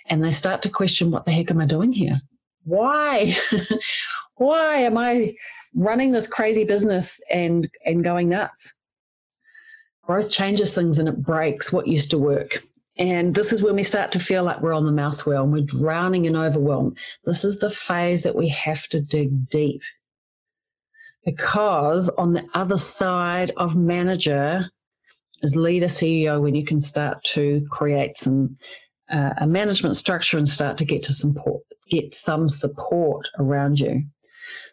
and 0.07 0.23
they 0.23 0.31
start 0.31 0.61
to 0.61 0.69
question 0.69 1.11
what 1.11 1.25
the 1.25 1.31
heck 1.31 1.51
am 1.51 1.59
I 1.59 1.65
doing 1.65 1.91
here? 1.91 2.21
Why? 2.63 3.37
Why 4.35 4.77
am 4.77 4.97
I 4.97 5.35
running 5.75 6.11
this 6.11 6.27
crazy 6.27 6.63
business 6.63 7.19
and 7.29 7.69
and 7.85 8.03
going 8.03 8.29
nuts? 8.29 8.73
Growth 10.03 10.31
changes 10.31 10.73
things 10.73 10.97
and 10.97 11.09
it 11.09 11.21
breaks 11.21 11.71
what 11.71 11.87
used 11.87 12.11
to 12.11 12.17
work. 12.17 12.63
And 12.97 13.33
this 13.33 13.53
is 13.53 13.61
when 13.61 13.75
we 13.75 13.83
start 13.83 14.11
to 14.11 14.19
feel 14.19 14.43
like 14.43 14.61
we're 14.61 14.73
on 14.73 14.85
the 14.85 14.91
mouse 14.91 15.25
wheel 15.25 15.43
and 15.43 15.51
we're 15.51 15.61
drowning 15.61 16.25
in 16.25 16.35
overwhelm. 16.35 16.95
This 17.25 17.43
is 17.43 17.59
the 17.59 17.69
phase 17.69 18.23
that 18.23 18.35
we 18.35 18.47
have 18.49 18.87
to 18.89 18.99
dig 18.99 19.49
deep. 19.49 19.81
Because 21.25 22.09
on 22.09 22.33
the 22.33 22.45
other 22.53 22.77
side 22.77 23.51
of 23.57 23.75
manager 23.75 24.69
is 25.43 25.55
leader 25.55 25.87
CEO 25.87 26.41
when 26.41 26.55
you 26.55 26.65
can 26.65 26.79
start 26.79 27.23
to 27.23 27.65
create 27.69 28.17
some 28.17 28.57
uh, 29.11 29.33
a 29.37 29.47
management 29.47 29.97
structure 29.97 30.37
and 30.37 30.47
start 30.47 30.77
to 30.77 30.85
get 30.85 31.03
to 31.03 31.13
support 31.13 31.61
get 31.91 32.13
some 32.13 32.49
support 32.49 33.29
around 33.37 33.79
you. 33.79 34.03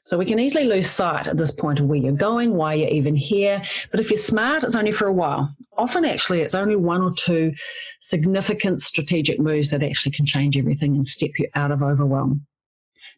So 0.03 0.17
we 0.17 0.25
can 0.25 0.39
easily 0.39 0.65
lose 0.65 0.89
sight 0.89 1.27
at 1.27 1.37
this 1.37 1.51
point 1.51 1.81
of 1.81 1.87
where 1.87 1.99
you're 1.99 2.13
going, 2.13 2.55
why 2.55 2.75
you're 2.75 2.89
even 2.89 3.15
here. 3.15 3.63
But 3.91 4.01
if 4.01 4.11
you're 4.11 4.19
smart, 4.19 4.65
it's 4.65 4.77
only 4.77 4.93
for 4.93 5.07
a 5.07 5.13
while. 5.13 5.55
Often, 5.77 6.05
actually, 6.05 6.41
it's 6.41 6.55
only 6.55 6.77
one 6.77 7.03
or 7.03 7.13
two 7.13 7.53
significant 8.01 8.81
strategic 8.81 9.39
moves 9.39 9.71
that 9.71 9.83
actually 9.83 10.13
can 10.13 10.25
change 10.25 10.57
everything 10.57 10.97
and 10.97 11.07
step 11.07 11.31
you 11.39 11.49
out 11.55 11.71
of 11.71 11.83
overwhelm. 11.83 12.47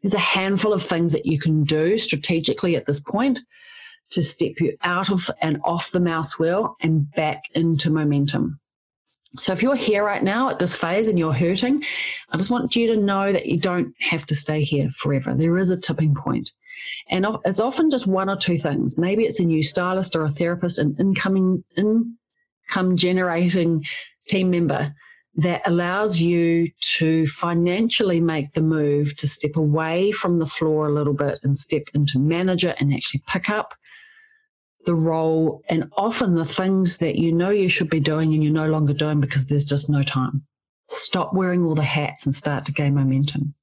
There's 0.03 0.15
a 0.15 0.19
handful 0.19 0.73
of 0.73 0.83
things 0.83 1.13
that 1.13 1.27
you 1.27 1.39
can 1.39 1.65
do 1.65 1.99
strategically 1.99 2.77
at 2.77 2.87
this 2.87 3.01
point 3.01 3.41
to 4.11 4.23
step 4.23 4.53
you 4.59 4.77
out 4.83 5.11
of 5.11 5.31
and 5.41 5.59
off 5.65 5.93
the 5.93 6.01
mouse 6.01 6.39
wheel 6.39 6.77
and 6.81 7.11
back 7.13 7.45
into 7.55 7.91
momentum. 7.91 8.59
So 9.39 9.53
if 9.53 9.63
you're 9.63 9.77
here 9.77 10.05
right 10.05 10.25
now 10.25 10.51
at 10.51 10.59
this 10.59 10.75
phase 10.75 11.07
and 11.07 11.19
you're 11.19 11.33
hurting, 11.33 11.85
I 12.31 12.37
just 12.37 12.51
want 12.51 12.75
you 12.75 12.89
to 12.89 12.97
know 12.97 13.33
that 13.33 13.47
you 13.47 13.59
don't 13.59 13.95
have 14.01 14.27
to 14.27 14.35
stay 14.35 14.65
here 14.65 14.91
forever. 14.97 15.35
There 15.35 15.57
is 15.57 15.71
a 15.71 15.81
tipping 15.81 16.15
point. 16.15 16.51
And 17.11 17.27
it's 17.45 17.61
often 17.61 17.91
just 17.91 18.07
one 18.07 18.29
or 18.29 18.37
two 18.37 18.59
things. 18.59 18.99
Maybe 18.99 19.25
it's 19.25 19.39
a 19.39 19.45
new 19.45 19.63
stylist 19.63 20.17
or 20.17 20.25
a 20.25 20.31
therapist, 20.31 20.79
an 20.79 20.97
incoming 20.99 21.63
income 21.77 22.97
generating 22.97 23.85
team 24.27 24.51
member 24.51 24.93
that 25.37 25.63
allows 25.65 26.21
you 26.21 26.71
to 26.81 27.27
financially 27.27 28.21
make 28.21 28.53
the 28.53 28.61
move 28.61 29.17
to 29.17 29.29
step 29.29 29.57
away 29.57 30.13
from 30.13 30.39
the 30.39 30.47
floor 30.47 30.89
a 30.89 30.93
little 30.93 31.15
bit 31.15 31.39
and 31.43 31.59
step 31.59 31.83
into 31.95 32.19
manager 32.19 32.75
and 32.81 32.93
actually 32.93 33.23
pick 33.27 33.49
up 33.49 33.75
the 34.85 34.95
role 34.95 35.63
and 35.69 35.89
often 35.97 36.35
the 36.35 36.45
things 36.45 36.99
that 36.99 37.17
you 37.17 37.33
know 37.33 37.51
you 37.51 37.69
should 37.69 37.91
be 37.91 38.01
doing 38.01 38.33
and 38.35 38.43
you're 38.43 38.53
no 38.53 38.69
longer 38.69 38.93
doing 38.93 39.21
because 39.21 39.47
there's 39.47 39.65
just 39.65 39.91
no 39.91 40.03
time. 40.03 40.43
Stop 40.87 41.33
wearing 41.33 41.65
all 41.65 41.75
the 41.75 41.83
hats 41.83 42.25
and 42.25 42.35
start 42.35 42.65
to 42.65 42.73
gain 42.73 42.95
momentum. 42.95 43.55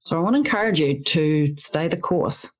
So 0.00 0.16
I 0.16 0.20
want 0.20 0.34
to 0.34 0.38
encourage 0.38 0.80
you 0.80 1.02
to 1.02 1.54
stay 1.58 1.88
the 1.88 1.96
course 1.98 2.50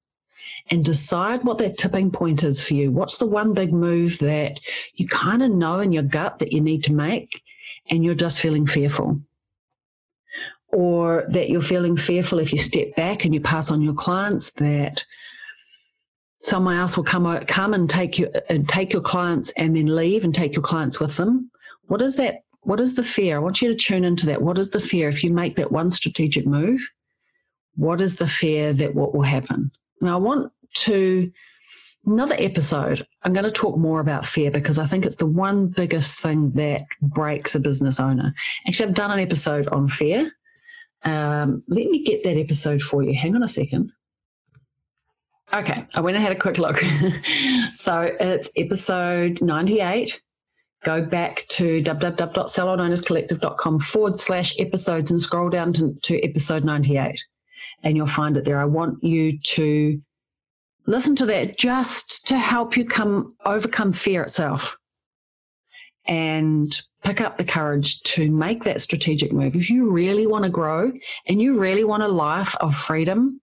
and 0.70 0.84
decide 0.84 1.44
what 1.44 1.58
that 1.58 1.78
tipping 1.78 2.10
point 2.10 2.42
is 2.42 2.60
for 2.60 2.74
you. 2.74 2.90
What's 2.90 3.18
the 3.18 3.26
one 3.26 3.54
big 3.54 3.72
move 3.72 4.18
that 4.18 4.60
you 4.94 5.08
kind 5.08 5.42
of 5.42 5.50
know 5.50 5.80
in 5.80 5.92
your 5.92 6.02
gut 6.02 6.38
that 6.40 6.52
you 6.52 6.60
need 6.60 6.84
to 6.84 6.92
make 6.92 7.42
and 7.90 8.04
you're 8.04 8.14
just 8.14 8.40
feeling 8.40 8.66
fearful? 8.66 9.20
Or 10.72 11.24
that 11.28 11.50
you're 11.50 11.62
feeling 11.62 11.96
fearful 11.96 12.38
if 12.38 12.52
you 12.52 12.58
step 12.58 12.94
back 12.96 13.24
and 13.24 13.34
you 13.34 13.40
pass 13.40 13.70
on 13.70 13.82
your 13.82 13.94
clients 13.94 14.52
that 14.52 15.04
someone 16.42 16.76
else 16.76 16.96
will 16.96 17.04
come 17.04 17.44
come 17.46 17.74
and 17.74 17.90
take 17.90 18.18
you 18.18 18.30
and 18.48 18.68
take 18.68 18.92
your 18.92 19.02
clients 19.02 19.50
and 19.56 19.76
then 19.76 19.94
leave 19.94 20.24
and 20.24 20.34
take 20.34 20.54
your 20.54 20.62
clients 20.62 21.00
with 21.00 21.16
them. 21.16 21.50
What 21.86 22.00
is 22.00 22.16
that 22.16 22.44
what 22.62 22.78
is 22.78 22.94
the 22.94 23.02
fear? 23.02 23.36
I 23.36 23.40
want 23.40 23.60
you 23.60 23.68
to 23.68 23.74
tune 23.74 24.04
into 24.04 24.26
that. 24.26 24.40
What 24.40 24.58
is 24.58 24.70
the 24.70 24.80
fear? 24.80 25.08
If 25.08 25.24
you 25.24 25.32
make 25.32 25.56
that 25.56 25.72
one 25.72 25.90
strategic 25.90 26.46
move 26.46 26.80
what 27.76 28.00
is 28.00 28.16
the 28.16 28.28
fear 28.28 28.72
that 28.74 28.94
what 28.94 29.14
will 29.14 29.22
happen? 29.22 29.70
Now 30.00 30.14
i 30.14 30.20
want 30.20 30.52
to 30.74 31.30
another 32.06 32.36
episode 32.38 33.06
i'm 33.22 33.32
going 33.32 33.44
to 33.44 33.50
talk 33.50 33.76
more 33.76 34.00
about 34.00 34.26
fear 34.26 34.50
because 34.50 34.78
i 34.78 34.86
think 34.86 35.04
it's 35.04 35.16
the 35.16 35.26
one 35.26 35.66
biggest 35.66 36.20
thing 36.20 36.50
that 36.52 36.82
breaks 37.02 37.54
a 37.54 37.60
business 37.60 38.00
owner 38.00 38.34
actually 38.66 38.88
i've 38.88 38.94
done 38.94 39.10
an 39.10 39.20
episode 39.20 39.68
on 39.68 39.88
fear 39.88 40.30
um, 41.02 41.62
let 41.68 41.86
me 41.86 42.04
get 42.04 42.22
that 42.24 42.36
episode 42.36 42.82
for 42.82 43.02
you 43.02 43.18
hang 43.18 43.34
on 43.34 43.42
a 43.42 43.48
second 43.48 43.92
Okay, 45.52 45.84
I 45.94 46.00
went 46.00 46.16
and 46.16 46.24
had 46.24 46.36
a 46.36 46.38
quick 46.38 46.58
look. 46.58 46.80
so 47.72 48.08
it's 48.20 48.52
episode 48.56 49.42
98. 49.42 50.20
Go 50.84 51.04
back 51.04 51.44
to 51.48 51.82
www.salonownerscollective.com 51.82 53.80
forward 53.80 54.16
slash 54.18 54.54
episodes 54.60 55.10
and 55.10 55.20
scroll 55.20 55.50
down 55.50 55.72
to, 55.72 55.96
to 56.04 56.20
episode 56.22 56.64
98. 56.64 57.20
And 57.82 57.96
you'll 57.96 58.06
find 58.06 58.36
it 58.36 58.44
there. 58.44 58.60
I 58.60 58.64
want 58.64 59.02
you 59.02 59.38
to 59.38 60.00
listen 60.90 61.16
to 61.16 61.26
that 61.26 61.58
just 61.58 62.26
to 62.26 62.38
help 62.38 62.76
you 62.76 62.84
come 62.84 63.34
overcome 63.44 63.92
fear 63.92 64.22
itself 64.22 64.76
and 66.06 66.80
pick 67.02 67.20
up 67.20 67.38
the 67.38 67.44
courage 67.44 68.00
to 68.02 68.30
make 68.30 68.64
that 68.64 68.80
strategic 68.80 69.32
move. 69.32 69.54
If 69.54 69.70
you 69.70 69.92
really 69.92 70.26
want 70.26 70.44
to 70.44 70.50
grow 70.50 70.92
and 71.26 71.40
you 71.40 71.58
really 71.58 71.84
want 71.84 72.02
a 72.02 72.08
life 72.08 72.56
of 72.56 72.74
freedom, 72.74 73.40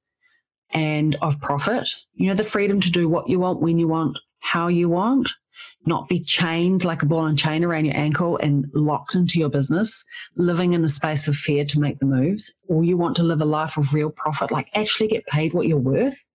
and 0.72 1.16
of 1.22 1.40
profit. 1.40 1.88
You 2.16 2.28
know, 2.28 2.36
the 2.36 2.44
freedom 2.44 2.82
to 2.82 2.92
do 2.92 3.08
what 3.08 3.30
you 3.30 3.40
want, 3.40 3.62
when 3.62 3.80
you 3.80 3.88
want, 3.88 4.18
how 4.40 4.68
you 4.68 4.90
want, 4.90 5.30
not 5.86 6.10
be 6.10 6.20
chained 6.20 6.84
like 6.84 7.02
a 7.02 7.06
ball 7.06 7.26
and 7.26 7.40
chain 7.40 7.64
around 7.64 7.86
your 7.86 7.96
ankle 7.96 8.38
and 8.38 8.66
locked 8.74 9.16
into 9.16 9.40
your 9.40 9.50
business, 9.50 10.04
living 10.36 10.74
in 10.74 10.84
a 10.84 10.90
space 10.90 11.28
of 11.28 11.36
fear 11.36 11.66
to 11.66 11.80
make 11.80 12.00
the 12.00 12.06
moves, 12.06 12.54
or 12.68 12.84
you 12.84 12.98
want 12.98 13.16
to 13.16 13.24
live 13.24 13.42
a 13.42 13.46
life 13.46 13.78
of 13.78 13.94
real 13.94 14.12
profit, 14.12 14.52
like 14.52 14.70
actually 14.76 15.08
get 15.08 15.26
paid 15.28 15.54
what 15.54 15.68
you're 15.68 15.78
worth, 15.78 16.27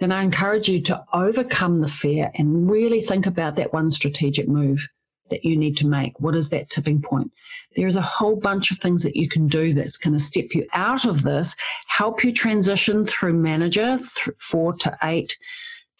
then 0.00 0.12
I 0.12 0.22
encourage 0.22 0.68
you 0.68 0.80
to 0.82 1.04
overcome 1.12 1.80
the 1.80 1.88
fear 1.88 2.30
and 2.34 2.70
really 2.70 3.02
think 3.02 3.26
about 3.26 3.56
that 3.56 3.72
one 3.72 3.90
strategic 3.90 4.48
move 4.48 4.86
that 5.30 5.44
you 5.44 5.56
need 5.56 5.76
to 5.78 5.86
make? 5.86 6.18
What 6.20 6.36
is 6.36 6.48
that 6.50 6.70
tipping 6.70 7.02
point? 7.02 7.30
There's 7.76 7.96
a 7.96 8.02
whole 8.02 8.36
bunch 8.36 8.70
of 8.70 8.78
things 8.78 9.02
that 9.02 9.16
you 9.16 9.28
can 9.28 9.46
do 9.46 9.74
that's 9.74 9.96
going 9.96 10.14
to 10.14 10.20
step 10.20 10.46
you 10.52 10.66
out 10.72 11.04
of 11.04 11.22
this, 11.22 11.54
help 11.86 12.24
you 12.24 12.32
transition 12.32 13.04
through 13.04 13.34
manager, 13.34 13.98
th- 13.98 14.36
four 14.38 14.72
to 14.74 14.96
eight 15.02 15.36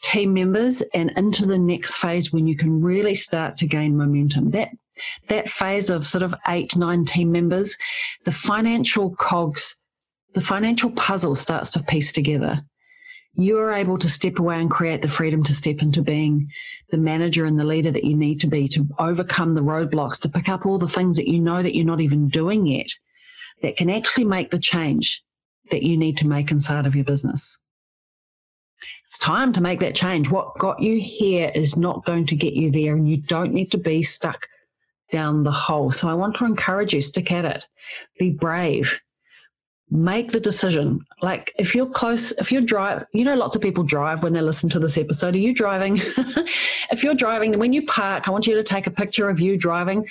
team 0.03 0.33
members, 0.33 0.83
and 0.95 1.11
into 1.17 1.45
the 1.45 1.59
next 1.59 1.95
phase 1.95 2.33
when 2.33 2.47
you 2.47 2.57
can 2.57 2.81
really 2.81 3.15
start 3.15 3.57
to 3.59 3.67
gain 3.67 3.97
momentum. 3.97 4.51
That 4.51 4.71
that 5.29 5.49
phase 5.49 5.91
of 5.91 6.05
sort 6.05 6.23
of 6.23 6.35
eight, 6.49 6.77
nine 6.77 7.05
team 7.05 7.31
members, 7.31 7.77
the 8.25 8.33
financial 8.33 9.15
cogs, 9.17 9.77
the 10.35 10.41
financial 10.41 10.91
puzzle 10.91 11.37
starts 11.37 11.71
to 11.71 11.83
piece 11.83 12.13
together 12.13 12.65
you 13.39 13.57
are 13.59 13.73
able 13.73 13.97
to 13.97 14.09
step 14.09 14.41
away 14.41 14.61
and 14.61 14.69
create 14.69 15.01
the 15.01 15.09
freedom 15.09 15.45
to 15.45 15.55
step 15.55 15.81
into 15.81 16.03
being 16.03 16.51
the 16.91 16.97
manager 16.99 17.45
and 17.45 17.59
the 17.59 17.65
leader 17.65 17.93
that 17.93 18.03
you 18.03 18.17
need 18.17 18.41
to 18.41 18.49
be 18.49 18.67
to 18.67 18.85
overcome 18.99 19.55
the 19.55 19.63
roadblocks, 19.63 20.19
to 20.19 20.29
pick 20.29 20.49
up 20.49 20.67
all 20.67 20.77
the 20.77 20.89
things 20.89 21.15
that 21.17 21.29
you 21.29 21.39
know 21.39 21.63
that 21.63 21.77
you're 21.77 21.87
not 21.87 22.01
even 22.01 22.29
doing 22.29 22.67
yet 22.67 22.89
that 23.63 23.77
can 23.77 23.89
actually 23.89 24.25
make 24.25 24.51
the 24.51 24.59
change 24.59 25.23
that 25.71 25.85
you 25.85 25.97
need 25.97 26.17
to 26.19 26.27
make 26.27 26.51
inside 26.51 26.85
of 26.85 26.97
your 26.97 27.05
business. 27.05 27.59
It's 29.05 29.19
time 29.19 29.53
to 29.53 29.61
make 29.61 29.79
that 29.81 29.95
change. 29.95 30.29
What 30.31 30.59
got 30.59 30.83
you 30.83 31.01
here 31.01 31.53
is 31.55 31.77
not 31.77 32.05
going 32.05 32.27
to 32.27 32.37
get 32.37 32.55
you 32.55 32.73
there, 32.73 32.95
and 32.95 33.09
you 33.09 33.19
don't 33.19 33.53
need 33.53 33.71
to 33.71 33.79
be 33.79 34.03
stuck 34.03 34.47
down 35.13 35.45
the 35.45 35.53
hole. 35.53 35.93
So 35.93 36.09
I 36.09 36.15
want 36.15 36.37
to 36.37 36.45
encourage 36.45 36.93
you, 36.93 37.01
stick 37.01 37.31
at 37.31 37.45
it, 37.45 37.65
be 38.19 38.31
brave, 38.31 39.01
make 39.91 40.33
the 40.33 40.41
decision. 40.41 41.01
Like 41.23 41.53
if 41.59 41.75
you're 41.75 41.87
close, 41.87 42.33
if 42.33 42.53
you're 42.53 42.63
drive, 42.63 43.05
you 43.13 43.25
know, 43.25 43.35
lots 43.35 43.57
of 43.57 43.63
people 43.63 43.85
drive 43.85 44.23
when 44.23 44.33
they 44.33 44.41
listen 44.41 44.69
to 44.71 44.79
this 44.79 44.99
episode. 44.99 45.35
Are 45.35 45.39
you 45.39 45.55
driving? 45.55 45.97
if 46.91 47.03
you're 47.03 47.15
driving, 47.15 47.59
when 47.59 47.73
you 47.73 47.87
park, 47.87 48.29
I 48.29 48.31
want 48.31 48.47
you 48.47 48.55
to 48.55 48.63
take 48.63 48.87
a 48.87 48.91
picture 48.91 49.29
of 49.29 49.41
you 49.41 49.57
driving 49.57 50.07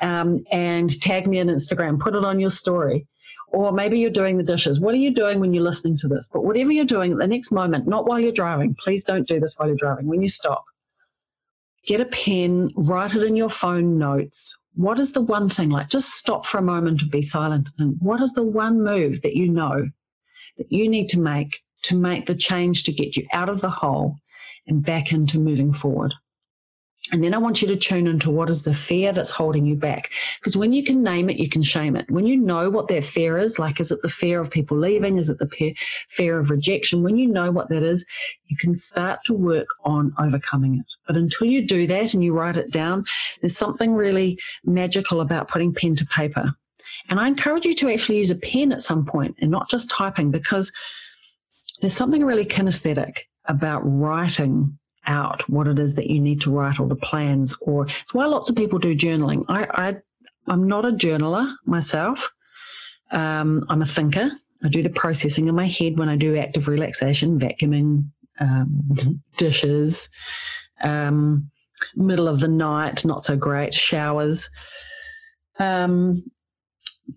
um, 0.00 0.38
and 0.50 1.00
tag 1.00 1.26
me 1.26 1.40
on 1.40 1.46
Instagram, 1.46 1.98
put 1.98 2.14
it 2.14 2.24
on 2.24 2.40
your 2.40 2.50
story. 2.50 3.06
Or 3.48 3.70
maybe 3.70 3.98
you're 3.98 4.10
doing 4.10 4.38
the 4.38 4.42
dishes. 4.42 4.80
What 4.80 4.94
are 4.94 4.98
you 4.98 5.12
doing 5.12 5.38
when 5.38 5.52
you're 5.52 5.62
listening 5.62 5.98
to 5.98 6.08
this? 6.08 6.28
But 6.32 6.44
whatever 6.44 6.72
you're 6.72 6.86
doing 6.86 7.16
the 7.16 7.26
next 7.26 7.52
moment, 7.52 7.86
not 7.86 8.06
while 8.06 8.18
you're 8.18 8.32
driving, 8.32 8.74
please 8.74 9.04
don't 9.04 9.28
do 9.28 9.40
this 9.40 9.54
while 9.56 9.68
you're 9.68 9.76
driving. 9.76 10.06
When 10.06 10.22
you 10.22 10.30
stop, 10.30 10.64
get 11.86 12.00
a 12.00 12.06
pen, 12.06 12.70
write 12.76 13.14
it 13.14 13.22
in 13.22 13.36
your 13.36 13.50
phone 13.50 13.98
notes. 13.98 14.56
What 14.74 14.98
is 14.98 15.12
the 15.12 15.20
one 15.20 15.48
thing, 15.48 15.70
like 15.70 15.88
just 15.88 16.12
stop 16.12 16.46
for 16.46 16.58
a 16.58 16.62
moment 16.62 17.02
and 17.02 17.10
be 17.10 17.22
silent 17.22 17.70
and 17.78 17.96
what 18.00 18.22
is 18.22 18.32
the 18.32 18.42
one 18.42 18.82
move 18.82 19.22
that 19.22 19.36
you 19.36 19.48
know 19.48 19.88
that 20.56 20.72
you 20.72 20.88
need 20.88 21.08
to 21.08 21.18
make 21.18 21.60
to 21.82 21.96
make 21.96 22.26
the 22.26 22.34
change 22.34 22.84
to 22.84 22.92
get 22.92 23.16
you 23.16 23.26
out 23.32 23.48
of 23.48 23.60
the 23.60 23.70
hole 23.70 24.16
and 24.66 24.84
back 24.84 25.12
into 25.12 25.38
moving 25.38 25.72
forward? 25.72 26.14
And 27.12 27.22
then 27.22 27.34
I 27.34 27.38
want 27.38 27.60
you 27.60 27.68
to 27.68 27.76
tune 27.76 28.06
into 28.06 28.30
what 28.30 28.48
is 28.48 28.62
the 28.62 28.74
fear 28.74 29.12
that's 29.12 29.30
holding 29.30 29.66
you 29.66 29.76
back. 29.76 30.10
Because 30.40 30.56
when 30.56 30.72
you 30.72 30.82
can 30.82 31.02
name 31.02 31.28
it, 31.28 31.36
you 31.36 31.48
can 31.48 31.62
shame 31.62 31.94
it. 31.94 32.10
When 32.10 32.26
you 32.26 32.38
know 32.38 32.70
what 32.70 32.88
that 32.88 33.04
fear 33.04 33.36
is, 33.36 33.58
like 33.58 33.80
is 33.80 33.92
it 33.92 34.00
the 34.00 34.08
fear 34.08 34.40
of 34.40 34.50
people 34.50 34.78
leaving? 34.78 35.18
Is 35.18 35.28
it 35.28 35.38
the 35.38 35.74
fear 36.08 36.38
of 36.38 36.48
rejection? 36.48 37.02
When 37.02 37.18
you 37.18 37.28
know 37.28 37.50
what 37.50 37.68
that 37.68 37.82
is, 37.82 38.06
you 38.46 38.56
can 38.56 38.74
start 38.74 39.20
to 39.26 39.34
work 39.34 39.68
on 39.84 40.14
overcoming 40.18 40.78
it. 40.78 40.86
But 41.06 41.16
until 41.16 41.46
you 41.46 41.66
do 41.66 41.86
that 41.86 42.14
and 42.14 42.24
you 42.24 42.32
write 42.32 42.56
it 42.56 42.72
down, 42.72 43.04
there's 43.40 43.56
something 43.58 43.92
really 43.92 44.38
magical 44.64 45.20
about 45.20 45.48
putting 45.48 45.74
pen 45.74 45.94
to 45.96 46.06
paper. 46.06 46.54
And 47.10 47.20
I 47.20 47.28
encourage 47.28 47.66
you 47.66 47.74
to 47.74 47.90
actually 47.90 48.18
use 48.18 48.30
a 48.30 48.36
pen 48.36 48.72
at 48.72 48.82
some 48.82 49.04
point 49.04 49.36
and 49.40 49.50
not 49.50 49.68
just 49.68 49.90
typing 49.90 50.30
because 50.30 50.72
there's 51.80 51.96
something 51.96 52.24
really 52.24 52.46
kinesthetic 52.46 53.18
about 53.46 53.80
writing 53.84 54.78
out 55.06 55.48
what 55.48 55.66
it 55.66 55.78
is 55.78 55.94
that 55.94 56.08
you 56.08 56.20
need 56.20 56.40
to 56.40 56.50
write 56.50 56.78
or 56.78 56.86
the 56.86 56.96
plans 56.96 57.56
or 57.62 57.86
it's 57.86 58.14
why 58.14 58.24
lots 58.24 58.48
of 58.48 58.56
people 58.56 58.78
do 58.78 58.94
journaling 58.94 59.44
i, 59.48 59.88
I 59.88 59.96
i'm 60.46 60.66
not 60.66 60.84
a 60.84 60.92
journaler 60.92 61.52
myself 61.66 62.30
um, 63.10 63.66
i'm 63.68 63.82
a 63.82 63.86
thinker 63.86 64.30
i 64.64 64.68
do 64.68 64.82
the 64.82 64.90
processing 64.90 65.48
in 65.48 65.54
my 65.54 65.66
head 65.66 65.98
when 65.98 66.08
i 66.08 66.16
do 66.16 66.36
active 66.36 66.68
relaxation 66.68 67.38
vacuuming 67.38 68.04
um, 68.40 69.22
dishes 69.36 70.08
um, 70.82 71.50
middle 71.96 72.28
of 72.28 72.40
the 72.40 72.48
night 72.48 73.04
not 73.04 73.24
so 73.24 73.36
great 73.36 73.74
showers 73.74 74.48
um, 75.58 76.22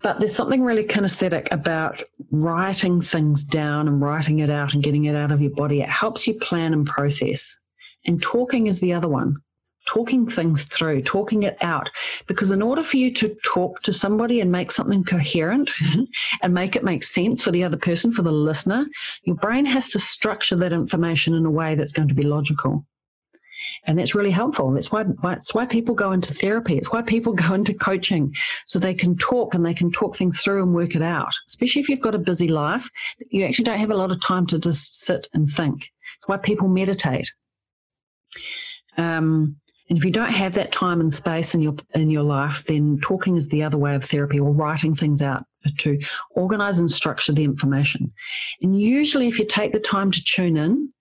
but 0.02 0.20
there's 0.20 0.36
something 0.36 0.62
really 0.62 0.84
kinesthetic 0.84 1.48
about 1.52 2.02
writing 2.32 3.02
things 3.02 3.46
down 3.46 3.88
and 3.88 4.02
writing 4.02 4.40
it 4.40 4.50
out 4.50 4.74
and 4.74 4.84
getting 4.84 5.06
it 5.06 5.16
out 5.16 5.32
of 5.32 5.42
your 5.42 5.52
body. 5.52 5.82
It 5.82 5.90
helps 5.90 6.28
you 6.28 6.34
plan 6.36 6.74
and 6.74 6.86
process. 6.86 7.58
And 8.06 8.22
talking 8.22 8.68
is 8.68 8.80
the 8.80 8.94
other 8.94 9.10
one. 9.10 9.38
Talking 9.88 10.28
things 10.28 10.64
through, 10.64 11.04
talking 11.04 11.44
it 11.44 11.58
out. 11.62 11.90
Because 12.28 12.50
in 12.50 12.64
order 12.64 12.82
for 12.82 12.98
you 12.98 13.14
to 13.14 13.36
talk 13.44 13.84
to 13.84 13.94
somebody 13.94 14.42
and 14.42 14.52
make 14.52 14.72
something 14.72 15.04
coherent 15.04 15.70
mm-hmm. 15.80 16.04
and 16.42 16.54
make 16.54 16.76
it 16.76 16.84
make 16.84 17.04
sense 17.04 17.44
for 17.44 17.52
the 17.52 17.64
other 17.64 17.78
person, 17.78 18.12
for 18.12 18.24
the 18.24 18.32
listener, 18.32 18.88
your 19.24 19.36
brain 19.36 19.66
has 19.66 19.90
to 19.92 20.00
structure 20.00 20.56
that 20.56 20.74
information 20.74 21.36
in 21.36 21.46
a 21.46 21.52
way 21.52 21.76
that's 21.76 21.92
going 21.92 22.08
to 22.08 22.16
be 22.16 22.24
logical. 22.24 22.86
And 23.86 23.98
that's 23.98 24.16
really 24.16 24.32
helpful. 24.32 24.72
That's 24.72 24.92
why, 24.92 25.06
that's 25.22 25.54
why 25.54 25.66
people 25.66 25.94
go 25.94 26.12
into 26.12 26.34
therapy. 26.34 26.78
It's 26.78 26.92
why 26.92 27.02
people 27.02 27.34
go 27.48 27.54
into 27.54 27.74
coaching 27.74 28.34
so 28.66 28.80
they 28.80 28.94
can 28.94 29.16
talk 29.18 29.54
and 29.54 29.66
they 29.66 29.74
can 29.74 29.92
talk 29.92 30.16
things 30.16 30.42
through 30.42 30.64
and 30.64 30.74
work 30.74 30.96
it 30.96 31.02
out. 31.02 31.32
Especially 31.48 31.82
if 31.82 31.90
you've 31.90 32.02
got 32.02 32.16
a 32.16 32.20
busy 32.20 32.48
life, 32.48 32.90
you 33.30 33.46
actually 33.46 33.66
don't 33.66 33.80
have 33.80 33.92
a 33.92 33.96
lot 33.96 34.12
of 34.12 34.22
time 34.22 34.48
to 34.48 34.60
just 34.60 35.02
sit 35.02 35.28
and 35.34 35.50
think. 35.50 35.92
It's 36.16 36.28
why 36.28 36.38
people 36.38 36.68
meditate. 36.68 37.30
Um, 38.98 39.56
and 39.90 39.98
if 39.98 40.04
you 40.04 40.12
don't 40.12 40.32
have 40.32 40.54
that 40.54 40.72
time 40.72 41.00
and 41.00 41.14
space 41.14 41.54
in 41.54 41.62
your 41.62 41.76
in 41.94 42.10
your 42.10 42.24
life, 42.24 42.64
then 42.66 43.00
talking 43.02 43.36
is 43.36 43.50
the 43.50 43.64
other 43.64 43.78
way 43.78 43.94
of 43.94 44.04
therapy, 44.04 44.40
or 44.40 44.52
writing 44.52 44.96
things 44.96 45.22
out 45.22 45.46
to 45.78 46.00
organize 46.32 46.80
and 46.80 46.90
structure 46.90 47.34
the 47.34 47.44
information. 47.44 48.12
And 48.62 48.80
usually, 48.80 49.28
if 49.28 49.38
you 49.38 49.46
take 49.46 49.74
the 49.74 49.80
time 49.80 50.10
to 50.12 50.24
tune 50.24 50.58
in 50.58 50.92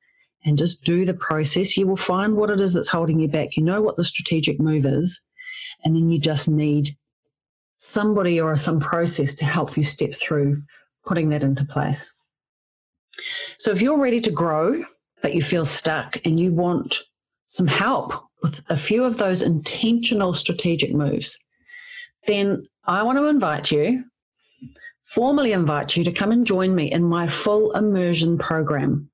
and 0.44 0.58
just 0.58 0.84
do 0.84 1.06
the 1.06 1.14
process, 1.14 1.78
you 1.78 1.86
will 1.86 1.96
find 1.96 2.36
what 2.36 2.50
it 2.50 2.60
is 2.60 2.74
that's 2.74 2.88
holding 2.88 3.20
you 3.20 3.28
back. 3.28 3.56
You 3.56 3.62
know 3.62 3.80
what 3.80 3.96
the 3.96 4.04
strategic 4.04 4.60
move 4.60 4.84
is, 4.84 5.18
and 5.84 5.96
then 5.96 6.10
you 6.10 6.18
just 6.18 6.48
need 6.48 6.94
somebody 7.78 8.38
or 8.38 8.54
some 8.56 8.80
process 8.80 9.34
to 9.36 9.46
help 9.46 9.78
you 9.78 9.84
step 9.84 10.14
through 10.14 10.62
putting 11.06 11.30
that 11.30 11.42
into 11.42 11.64
place. 11.64 12.12
So, 13.56 13.70
if 13.70 13.80
you're 13.80 13.98
ready 13.98 14.20
to 14.20 14.30
grow, 14.30 14.84
but 15.22 15.32
you 15.34 15.40
feel 15.40 15.64
stuck 15.64 16.18
and 16.26 16.38
you 16.38 16.52
want 16.52 16.98
some 17.46 17.66
help 17.66 18.12
with 18.42 18.62
a 18.68 18.76
few 18.76 19.04
of 19.04 19.18
those 19.18 19.42
intentional 19.42 20.34
strategic 20.34 20.92
moves, 20.92 21.38
then 22.26 22.66
I 22.86 23.02
want 23.02 23.18
to 23.18 23.26
invite 23.26 23.70
you, 23.70 24.04
formally 25.02 25.52
invite 25.52 25.96
you 25.96 26.04
to 26.04 26.12
come 26.12 26.32
and 26.32 26.46
join 26.46 26.74
me 26.74 26.90
in 26.90 27.02
my 27.02 27.28
full 27.28 27.72
immersion 27.72 28.38
program. 28.38 29.10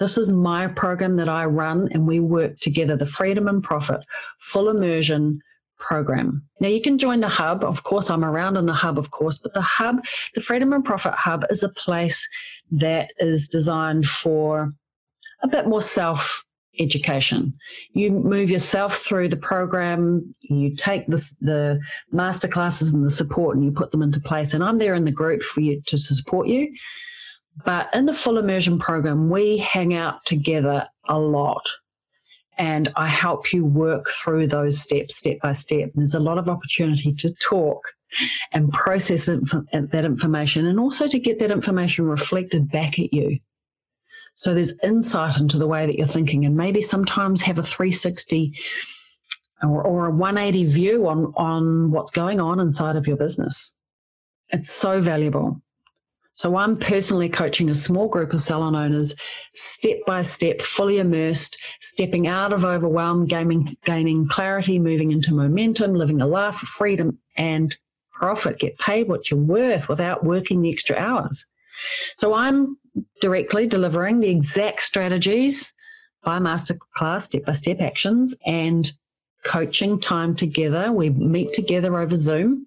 This 0.00 0.18
is 0.18 0.30
my 0.30 0.66
program 0.66 1.14
that 1.16 1.28
I 1.28 1.44
run 1.44 1.88
and 1.92 2.06
we 2.06 2.20
work 2.20 2.58
together, 2.58 2.96
the 2.96 3.06
Freedom 3.06 3.46
and 3.48 3.62
Profit 3.62 4.00
Full 4.40 4.68
Immersion 4.68 5.40
program. 5.78 6.42
Now 6.60 6.68
you 6.68 6.80
can 6.80 6.98
join 6.98 7.20
the 7.20 7.28
hub. 7.28 7.62
Of 7.62 7.84
course, 7.84 8.10
I'm 8.10 8.24
around 8.24 8.56
in 8.56 8.66
the 8.66 8.72
hub, 8.72 8.98
of 8.98 9.10
course, 9.10 9.38
but 9.38 9.54
the 9.54 9.60
hub, 9.60 10.04
the 10.34 10.40
Freedom 10.40 10.72
and 10.72 10.84
Profit 10.84 11.14
Hub, 11.14 11.44
is 11.50 11.62
a 11.62 11.68
place 11.68 12.26
that 12.72 13.10
is 13.18 13.48
designed 13.48 14.06
for 14.06 14.72
a 15.42 15.48
bit 15.48 15.68
more 15.68 15.82
self 15.82 16.44
education. 16.78 17.54
You 17.92 18.10
move 18.10 18.50
yourself 18.50 18.98
through 18.98 19.28
the 19.28 19.36
program, 19.36 20.34
you 20.40 20.74
take 20.74 21.06
the, 21.06 21.22
the 21.40 21.80
master 22.12 22.48
classes 22.48 22.92
and 22.92 23.04
the 23.04 23.10
support 23.10 23.56
and 23.56 23.64
you 23.64 23.72
put 23.72 23.90
them 23.90 24.02
into 24.02 24.20
place. 24.20 24.54
And 24.54 24.62
I'm 24.62 24.78
there 24.78 24.94
in 24.94 25.04
the 25.04 25.12
group 25.12 25.42
for 25.42 25.60
you 25.60 25.80
to 25.86 25.98
support 25.98 26.48
you. 26.48 26.72
But 27.64 27.88
in 27.94 28.06
the 28.06 28.14
full 28.14 28.38
immersion 28.38 28.78
program, 28.78 29.30
we 29.30 29.58
hang 29.58 29.94
out 29.94 30.24
together 30.26 30.88
a 31.08 31.18
lot. 31.18 31.64
And 32.56 32.92
I 32.96 33.08
help 33.08 33.52
you 33.52 33.64
work 33.64 34.06
through 34.10 34.48
those 34.48 34.80
steps 34.80 35.16
step 35.16 35.38
by 35.42 35.52
step. 35.52 35.90
And 35.94 35.96
There's 35.96 36.14
a 36.14 36.20
lot 36.20 36.38
of 36.38 36.48
opportunity 36.48 37.12
to 37.14 37.32
talk 37.34 37.80
and 38.52 38.72
process 38.72 39.26
that 39.26 40.04
information 40.04 40.66
and 40.66 40.78
also 40.78 41.08
to 41.08 41.18
get 41.18 41.38
that 41.40 41.50
information 41.50 42.06
reflected 42.06 42.70
back 42.70 42.98
at 42.98 43.12
you. 43.12 43.38
So 44.34 44.54
there's 44.54 44.74
insight 44.82 45.38
into 45.38 45.58
the 45.58 45.66
way 45.66 45.86
that 45.86 45.96
you're 45.96 46.06
thinking, 46.06 46.44
and 46.44 46.56
maybe 46.56 46.82
sometimes 46.82 47.42
have 47.42 47.58
a 47.58 47.62
360 47.62 48.52
or, 49.62 49.82
or 49.82 50.06
a 50.06 50.10
180 50.10 50.64
view 50.66 51.06
on, 51.06 51.32
on 51.36 51.90
what's 51.90 52.10
going 52.10 52.40
on 52.40 52.60
inside 52.60 52.96
of 52.96 53.06
your 53.06 53.16
business. 53.16 53.74
It's 54.50 54.70
so 54.70 55.00
valuable. 55.00 55.60
So 56.34 56.56
I'm 56.56 56.76
personally 56.76 57.28
coaching 57.28 57.70
a 57.70 57.76
small 57.76 58.08
group 58.08 58.32
of 58.32 58.42
salon 58.42 58.74
owners 58.74 59.14
step 59.54 59.98
by 60.04 60.22
step, 60.22 60.60
fully 60.60 60.98
immersed, 60.98 61.56
stepping 61.80 62.26
out 62.26 62.52
of 62.52 62.64
overwhelm, 62.64 63.26
gaining, 63.26 63.76
gaining 63.84 64.28
clarity, 64.28 64.80
moving 64.80 65.12
into 65.12 65.32
momentum, 65.32 65.94
living 65.94 66.20
a 66.20 66.26
life 66.26 66.60
of 66.60 66.68
freedom 66.68 67.18
and 67.36 67.76
profit, 68.12 68.58
get 68.58 68.76
paid 68.78 69.08
what 69.08 69.30
you're 69.30 69.38
worth 69.38 69.88
without 69.88 70.24
working 70.24 70.60
the 70.60 70.72
extra 70.72 70.96
hours. 70.96 71.46
So 72.16 72.34
I'm 72.34 72.76
directly 73.20 73.66
delivering 73.66 74.20
the 74.20 74.30
exact 74.30 74.82
strategies 74.82 75.72
by 76.24 76.38
masterclass, 76.38 77.22
step 77.22 77.44
by 77.44 77.52
step 77.52 77.80
actions, 77.80 78.36
and 78.46 78.92
coaching 79.44 80.00
time 80.00 80.34
together. 80.34 80.90
We 80.92 81.10
meet 81.10 81.52
together 81.52 81.98
over 81.98 82.16
Zoom. 82.16 82.66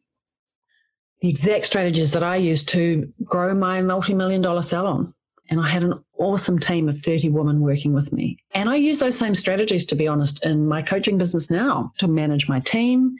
The 1.21 1.29
exact 1.29 1.65
strategies 1.65 2.11
that 2.13 2.23
I 2.23 2.35
use 2.35 2.63
to 2.65 3.11
grow 3.23 3.53
my 3.55 3.81
multi 3.81 4.13
million 4.13 4.41
dollar 4.41 4.61
salon. 4.61 5.13
And 5.49 5.61
I 5.61 5.69
had 5.69 5.81
an 5.81 5.93
awesome 6.19 6.59
team 6.59 6.89
of 6.89 6.99
30 6.99 7.29
women 7.29 7.61
working 7.61 7.93
with 7.93 8.11
me. 8.11 8.37
And 8.53 8.69
I 8.69 8.75
use 8.75 8.99
those 8.99 9.17
same 9.17 9.33
strategies, 9.33 9.85
to 9.87 9.95
be 9.95 10.07
honest, 10.07 10.45
in 10.45 10.67
my 10.67 10.81
coaching 10.81 11.17
business 11.17 11.49
now 11.49 11.91
to 11.99 12.07
manage 12.07 12.49
my 12.49 12.59
team, 12.59 13.15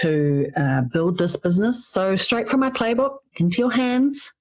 to 0.00 0.50
uh, 0.56 0.80
build 0.92 1.18
this 1.18 1.36
business. 1.36 1.86
So, 1.88 2.16
straight 2.16 2.48
from 2.48 2.60
my 2.60 2.70
playbook 2.70 3.18
into 3.36 3.58
your 3.58 3.70
hands 3.70 4.32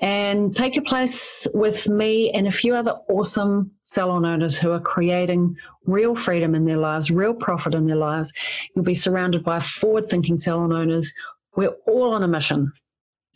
and 0.00 0.54
take 0.56 0.74
your 0.74 0.84
place 0.84 1.46
with 1.54 1.88
me 1.88 2.30
and 2.32 2.46
a 2.46 2.52
few 2.52 2.74
other 2.74 2.96
awesome 3.08 3.70
salon 3.82 4.24
owners 4.24 4.58
who 4.58 4.72
are 4.72 4.80
creating 4.80 5.56
real 5.86 6.16
freedom 6.16 6.54
in 6.54 6.64
their 6.64 6.78
lives, 6.78 7.10
real 7.10 7.34
profit 7.34 7.74
in 7.74 7.86
their 7.86 7.96
lives. 7.96 8.32
You'll 8.74 8.84
be 8.84 8.94
surrounded 8.94 9.44
by 9.44 9.60
forward 9.60 10.08
thinking 10.08 10.38
salon 10.38 10.72
owners. 10.72 11.12
We're 11.56 11.76
all 11.86 12.12
on 12.12 12.22
a 12.22 12.28
mission 12.28 12.72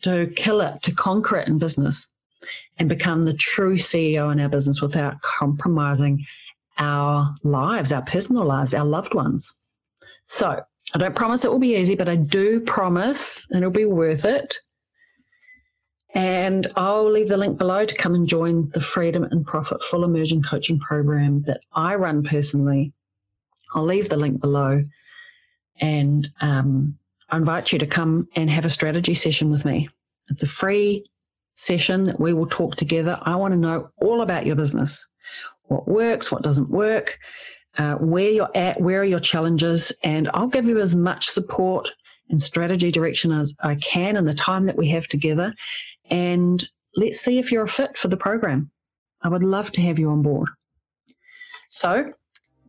to 0.02 0.32
kill 0.36 0.60
it, 0.60 0.82
to 0.82 0.92
conquer 0.92 1.36
it 1.36 1.48
in 1.48 1.58
business 1.58 2.08
and 2.78 2.88
become 2.88 3.24
the 3.24 3.34
true 3.34 3.76
CEO 3.76 4.32
in 4.32 4.40
our 4.40 4.48
business 4.48 4.80
without 4.80 5.20
compromising 5.22 6.24
our 6.78 7.34
lives, 7.42 7.92
our 7.92 8.02
personal 8.02 8.44
lives, 8.44 8.74
our 8.74 8.84
loved 8.84 9.14
ones. 9.14 9.52
So 10.24 10.60
I 10.94 10.98
don't 10.98 11.16
promise 11.16 11.44
it 11.44 11.50
will 11.50 11.58
be 11.58 11.76
easy, 11.76 11.94
but 11.94 12.08
I 12.08 12.16
do 12.16 12.60
promise 12.60 13.46
and 13.50 13.58
it'll 13.58 13.70
be 13.70 13.84
worth 13.84 14.24
it 14.24 14.56
and 16.14 16.66
I'll 16.76 17.10
leave 17.10 17.28
the 17.28 17.36
link 17.36 17.58
below 17.58 17.84
to 17.84 17.94
come 17.94 18.14
and 18.14 18.26
join 18.26 18.70
the 18.70 18.80
Freedom 18.80 19.24
and 19.24 19.46
Profit 19.46 19.82
Full 19.82 20.04
Immersion 20.04 20.42
Coaching 20.42 20.78
Program 20.80 21.42
that 21.42 21.60
I 21.74 21.94
run 21.94 22.22
personally. 22.22 22.92
I'll 23.74 23.84
leave 23.84 24.08
the 24.08 24.16
link 24.16 24.40
below 24.40 24.84
and 25.80 26.28
um, 26.40 26.98
I 27.28 27.36
invite 27.36 27.72
you 27.72 27.78
to 27.78 27.86
come 27.86 28.28
and 28.34 28.48
have 28.48 28.64
a 28.64 28.70
strategy 28.70 29.14
session 29.14 29.50
with 29.50 29.64
me. 29.64 29.88
It's 30.28 30.42
a 30.42 30.48
free 30.48 31.04
session 31.52 32.04
that 32.04 32.20
we 32.20 32.32
will 32.32 32.46
talk 32.46 32.76
together. 32.76 33.18
I 33.22 33.36
want 33.36 33.52
to 33.52 33.58
know 33.58 33.90
all 34.00 34.22
about 34.22 34.46
your 34.46 34.56
business 34.56 35.06
what 35.64 35.86
works, 35.86 36.32
what 36.32 36.42
doesn't 36.42 36.70
work, 36.70 37.18
uh, 37.76 37.96
where 37.96 38.30
you're 38.30 38.56
at, 38.56 38.80
where 38.80 39.02
are 39.02 39.04
your 39.04 39.18
challenges, 39.18 39.92
and 40.02 40.30
I'll 40.32 40.48
give 40.48 40.64
you 40.64 40.78
as 40.78 40.94
much 40.94 41.26
support 41.26 41.90
and 42.30 42.40
strategy 42.40 42.90
direction 42.90 43.32
as 43.32 43.54
I 43.62 43.74
can 43.76 44.16
in 44.16 44.24
the 44.24 44.34
time 44.34 44.66
that 44.66 44.76
we 44.76 44.88
have 44.90 45.06
together. 45.08 45.54
And 46.10 46.66
let's 46.96 47.20
see 47.20 47.38
if 47.38 47.52
you're 47.52 47.64
a 47.64 47.68
fit 47.68 47.96
for 47.96 48.08
the 48.08 48.16
program. 48.16 48.70
I 49.22 49.28
would 49.28 49.42
love 49.42 49.70
to 49.72 49.80
have 49.82 49.98
you 49.98 50.10
on 50.10 50.22
board. 50.22 50.48
So 51.70 52.12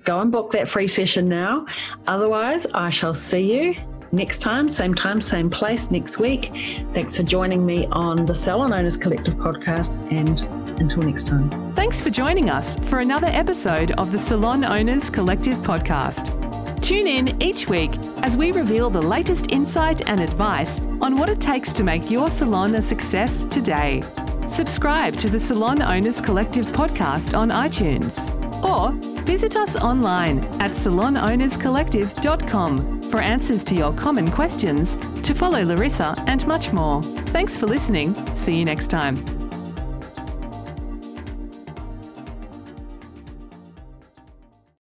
go 0.04 0.19
and 0.19 0.32
book 0.32 0.52
that 0.52 0.67
free 0.67 0.88
session 0.88 1.28
now. 1.28 1.65
Otherwise, 2.08 2.65
I 2.73 2.89
shall 2.89 3.13
see 3.13 3.54
you 3.54 3.75
next 4.12 4.39
time, 4.39 4.69
same 4.69 4.93
time, 4.93 5.21
same 5.21 5.49
place 5.49 5.91
next 5.91 6.17
week. 6.19 6.52
Thanks 6.93 7.15
for 7.15 7.23
joining 7.23 7.65
me 7.65 7.86
on 7.91 8.25
the 8.25 8.34
Salon 8.36 8.73
Owners 8.73 8.97
Collective 8.97 9.36
podcast, 9.36 10.12
and 10.12 10.41
until 10.80 11.04
next 11.04 11.28
time. 11.28 11.73
Thanks 11.75 12.02
for 12.02 12.10
joining 12.10 12.49
us 12.49 12.78
for 12.89 12.99
another 12.99 13.28
episode 13.28 13.91
of 13.91 14.12
the 14.12 14.19
Salon 14.19 14.63
Owners 14.63 15.10
Collective 15.10 15.56
podcast. 15.58 16.48
Tune 16.81 17.07
in 17.07 17.41
each 17.41 17.67
week 17.67 17.91
as 18.23 18.37
we 18.37 18.51
reveal 18.51 18.89
the 18.89 19.01
latest 19.01 19.51
insight 19.51 20.07
and 20.09 20.19
advice 20.19 20.81
on 21.01 21.17
what 21.17 21.29
it 21.29 21.39
takes 21.39 21.71
to 21.73 21.83
make 21.83 22.09
your 22.09 22.29
salon 22.29 22.75
a 22.75 22.81
success 22.81 23.45
today. 23.47 24.01
Subscribe 24.47 25.15
to 25.17 25.29
the 25.29 25.39
Salon 25.39 25.81
Owners 25.81 26.19
Collective 26.19 26.65
podcast 26.67 27.37
on 27.37 27.51
iTunes 27.51 28.17
or 28.63 28.91
visit 29.23 29.55
us 29.55 29.75
online 29.75 30.39
at 30.59 30.71
salonownerscollective.com 30.71 33.01
for 33.03 33.19
answers 33.19 33.63
to 33.63 33.75
your 33.75 33.93
common 33.93 34.31
questions, 34.31 34.97
to 35.23 35.33
follow 35.33 35.63
Larissa, 35.63 36.15
and 36.27 36.45
much 36.47 36.71
more. 36.71 37.03
Thanks 37.03 37.57
for 37.57 37.67
listening. 37.67 38.15
See 38.35 38.57
you 38.57 38.65
next 38.65 38.87
time. 38.87 39.38